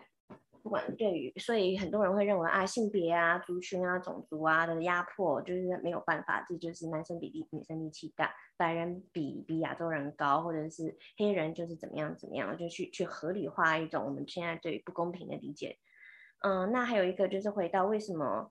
[0.61, 15.79] 不管对于，所以很多人会认为啊，性别啊、族群啊、种族啊的压迫就是没有办法，这就是男生比例女生力气大，白人比比亚洲人高，或者是黑人就是怎么样怎么样，就去去合理化一种我们现在对于不公平的理解。
[16.41, 18.51] 嗯，那还有一个就是回到为什么？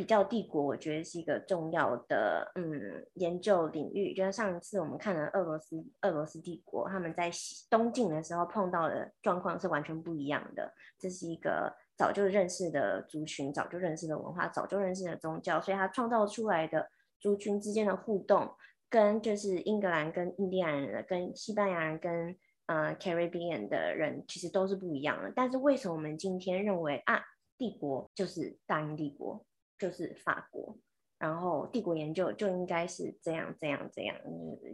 [0.00, 4.14] 比较帝国，我觉得是一个重要的嗯研究领域。
[4.14, 7.30] 就像上一次我们看了俄罗斯俄罗斯帝国，他们在
[7.68, 10.72] 东晋的时候碰到的状况是完全不一样的。
[10.98, 16.88] 这是一个早就认识的族群，早就认识的文化，早就认识的宗教，所以他创造出来的
[17.20, 18.50] 族群之间的互动，
[18.88, 22.34] 跟就是英格兰跟印第安人、跟西班牙人、跟
[22.64, 25.30] 呃 Caribbean 的人其实都是不一样的。
[25.36, 27.20] 但是为什么我们今天认为啊，
[27.58, 29.44] 帝国就是大英帝国？
[29.80, 30.78] 就是法国，
[31.18, 34.14] 然后帝国研究就应该是这样这样这样，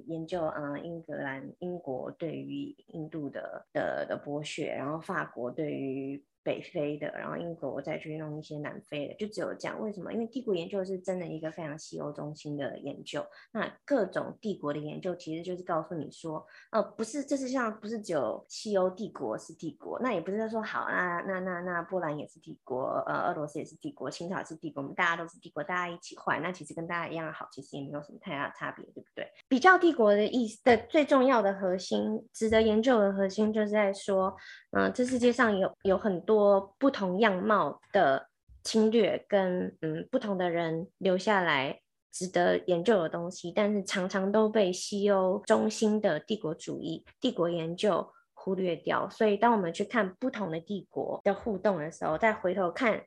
[0.06, 9.82] 研究嗯英格兰英国对于印度的的的剥削，然后法国对于北非的，然后英国我再去弄一些南非的，就只有这样。
[9.82, 10.12] 为什么？
[10.12, 13.26] 因为帝国研究是真的一个非常西欧中心的研究。
[13.50, 29.26] 那各种帝国的研究其实就是告诉你说，呃，不是，这是像不是只有西欧帝国是帝国，那也不是说好，那那那那波兰也是帝国，呃，俄罗斯也是帝国，清朝也是帝国，我们大家都是帝国，大家一起坏，那其实跟大家一样好，其实也没有什么太大的差别，对不对？
[29.48, 34.36] 比较帝国的意思的最重要的核心，值得研究的核心，就是在说，
[34.72, 38.28] 嗯、这世界上有有很多多不同样貌的
[38.62, 41.80] 侵略跟嗯不同的人留下来
[42.12, 49.08] 值得研究的东西，但是常常都被西欧中心的帝国主义、帝国研究忽略掉。
[49.08, 53.02] 所以，当我们去看不同的帝国的互动的时候，再回头看。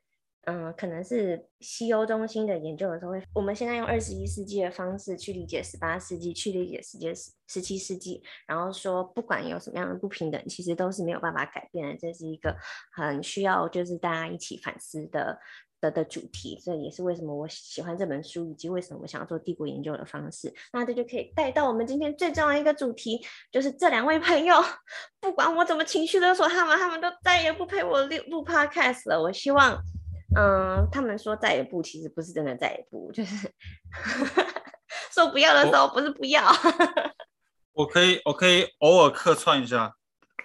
[0.45, 11.97] 嗯，可能是西欧中心的研究的时候，我们现在用二十一世纪的方式去理解十八世纪，去理解世界十十七世纪，然后说不管有什么样的不平等，其实都是没有办法改变的。
[11.97, 12.55] 这是一个
[12.95, 15.37] 很需要就是大家一起反思的
[15.81, 20.51] 的的主题，这也是为什么我喜欢这本书，以及为什么我想要做帝国研究的方式。
[20.73, 24.55] 那这就可以带到我们今天最重要的一个主题，就是这两位朋友，
[25.19, 29.21] 不管我怎么情绪勒索他们，他们都再也不陪我录录 podcast 了。
[29.21, 29.79] 我希望。
[30.35, 33.51] 嗯，他们说再也不，其实不是真的再也不，就是
[35.11, 36.43] 说不要的时候不是不要。
[37.73, 39.95] 我， 我可以，我可以偶尔客串一下。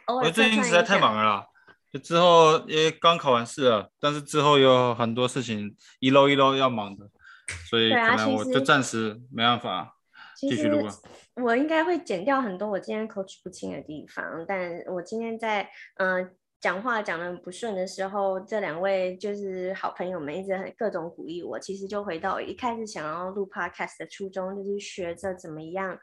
[0.06, 1.46] 我最近实在太忙了啦，
[1.92, 7.08] 就之后也刚考完试了，但是之后有很多事情一漏一漏要忙的，
[7.68, 9.96] 所以可能我就暂时没办法
[10.36, 10.92] 继续录了。
[11.36, 16.34] 我应该会剪掉很多我今天口齿不清的地方，但我今天在嗯。
[16.64, 21.58] 讲话讲得不顺的时候，这两位就是好朋友们，一直很各种鼓励我。
[21.58, 25.94] 其实就回到一开始想要录 podcast 的初衷，就是学着怎么样，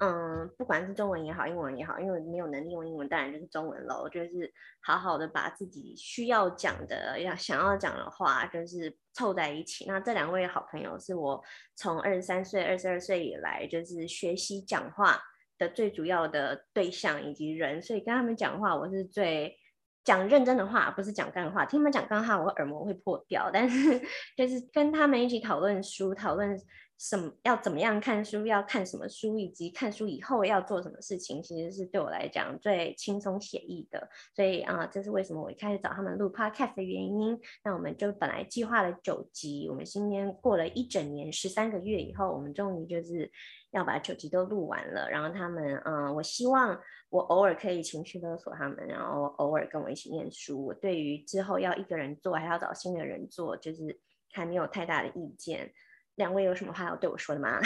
[0.00, 4.06] 嗯，不管是中文也好，英文也好，因为没有能力用英文，当然就是中文了。
[4.12, 4.52] 就是
[4.82, 9.86] 好好的把自己需要讲的、要想要讲的话，就是凑在一起。
[9.86, 11.42] 那这两位好朋友是我
[11.74, 15.18] 从二十三岁、二十二岁以来，就是学习讲话
[15.56, 19.56] 的最主要的对象以及人，所以跟他们讲话，我是最。
[20.04, 21.64] 讲认真的话，不是讲干话。
[21.64, 23.50] 听他们讲干话，我耳膜会破掉。
[23.52, 24.00] 但是，
[24.36, 26.58] 就是跟他们一起讨论书，讨论
[26.98, 34.08] 什么要怎么样看书，要看什么书，以及看书以后要做什么事情，其实是对我来讲最轻松写意的。
[34.34, 37.38] 所以啊，这是为什么我一开始找他们录 podcast 的原因。
[37.64, 43.30] 那我们就本来计划了九集，我们今天过了一整年十三个月以后，我们终于就是。
[43.72, 46.78] 要把九集都录完了，然后他们，嗯，我希望
[47.08, 50.66] 我偶尔可以情绪勒索他们，然后偶尔跟我一起念书。
[50.66, 53.98] 我对于之后要一个人做，还要找新的人做，就是
[54.30, 55.72] 还没有太大的意见。
[56.16, 57.60] 两位有什么话要对我说的吗？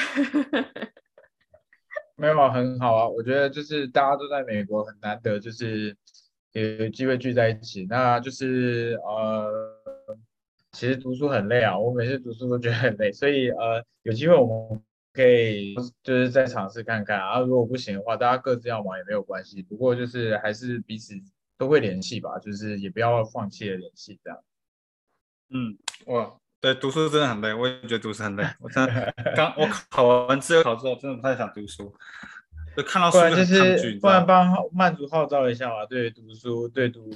[2.17, 3.09] 没有，很好啊。
[3.09, 5.97] 我觉得就是大家都在美国，很难得，就是
[6.53, 7.87] 有机会聚在一起。
[7.89, 9.53] 那就是呃，
[10.73, 14.83] 其实读书很累啊，我每次读书都觉得很累，所以呃，有机会我们。
[15.13, 17.41] 可以，就是再尝试看看啊。
[17.41, 19.63] 如果不行的话，大家各自要忙也没有关系。
[19.63, 21.15] 不过就是还是彼此
[21.57, 24.39] 都会联系吧，就是也不要放弃了联系这样。
[25.49, 28.45] 嗯，哇，对，读书真的很累，我也觉得读书很累。
[28.59, 31.95] 我真的 刚我考完自由考之后，真的不太想读书，
[32.77, 34.01] 就看到书就很抗拒。
[34.01, 37.09] 不然帮曼竹号召一下嘛，对读书，对读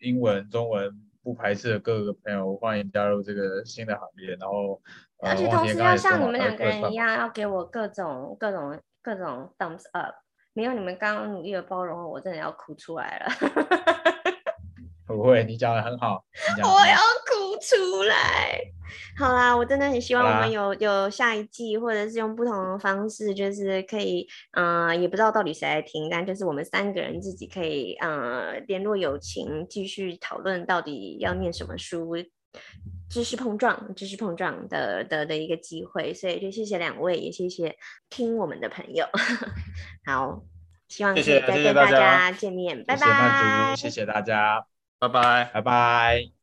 [0.00, 0.92] 英文、中文
[1.22, 4.82] 不排斥的各个朋友，欢迎加入这个新的行列，然后。
[5.18, 10.16] 而且同时要像你们两个人一样，要给我各种各种各种 thumbs up。
[10.52, 13.26] 没有你们刚刚努力的包容，我真的要哭出来了。
[15.06, 16.22] 不会，你讲的很好。
[16.62, 17.25] 我要哭
[17.68, 18.60] 出来。
[19.18, 32.14] 好啦，我真的很希望我们有有下一季，或者是用不同的方式，就是可以，嗯、呃，也不知道到底谁来听，但就是我们三个人自己可以，嗯、呃，联络友情，继续讨论到底要念什么书。
[33.08, 37.76] 知识碰撞，知识碰撞的的的一个机会，所以就谢谢两位，也谢谢
[38.08, 39.06] 听我们的朋友。
[40.06, 40.42] 好，
[40.88, 42.98] 希望可以再跟大家见面，谢谢，拜拜。
[42.98, 44.66] 谢谢曼竹，谢谢大家，
[44.98, 46.35] 拜拜，拜拜。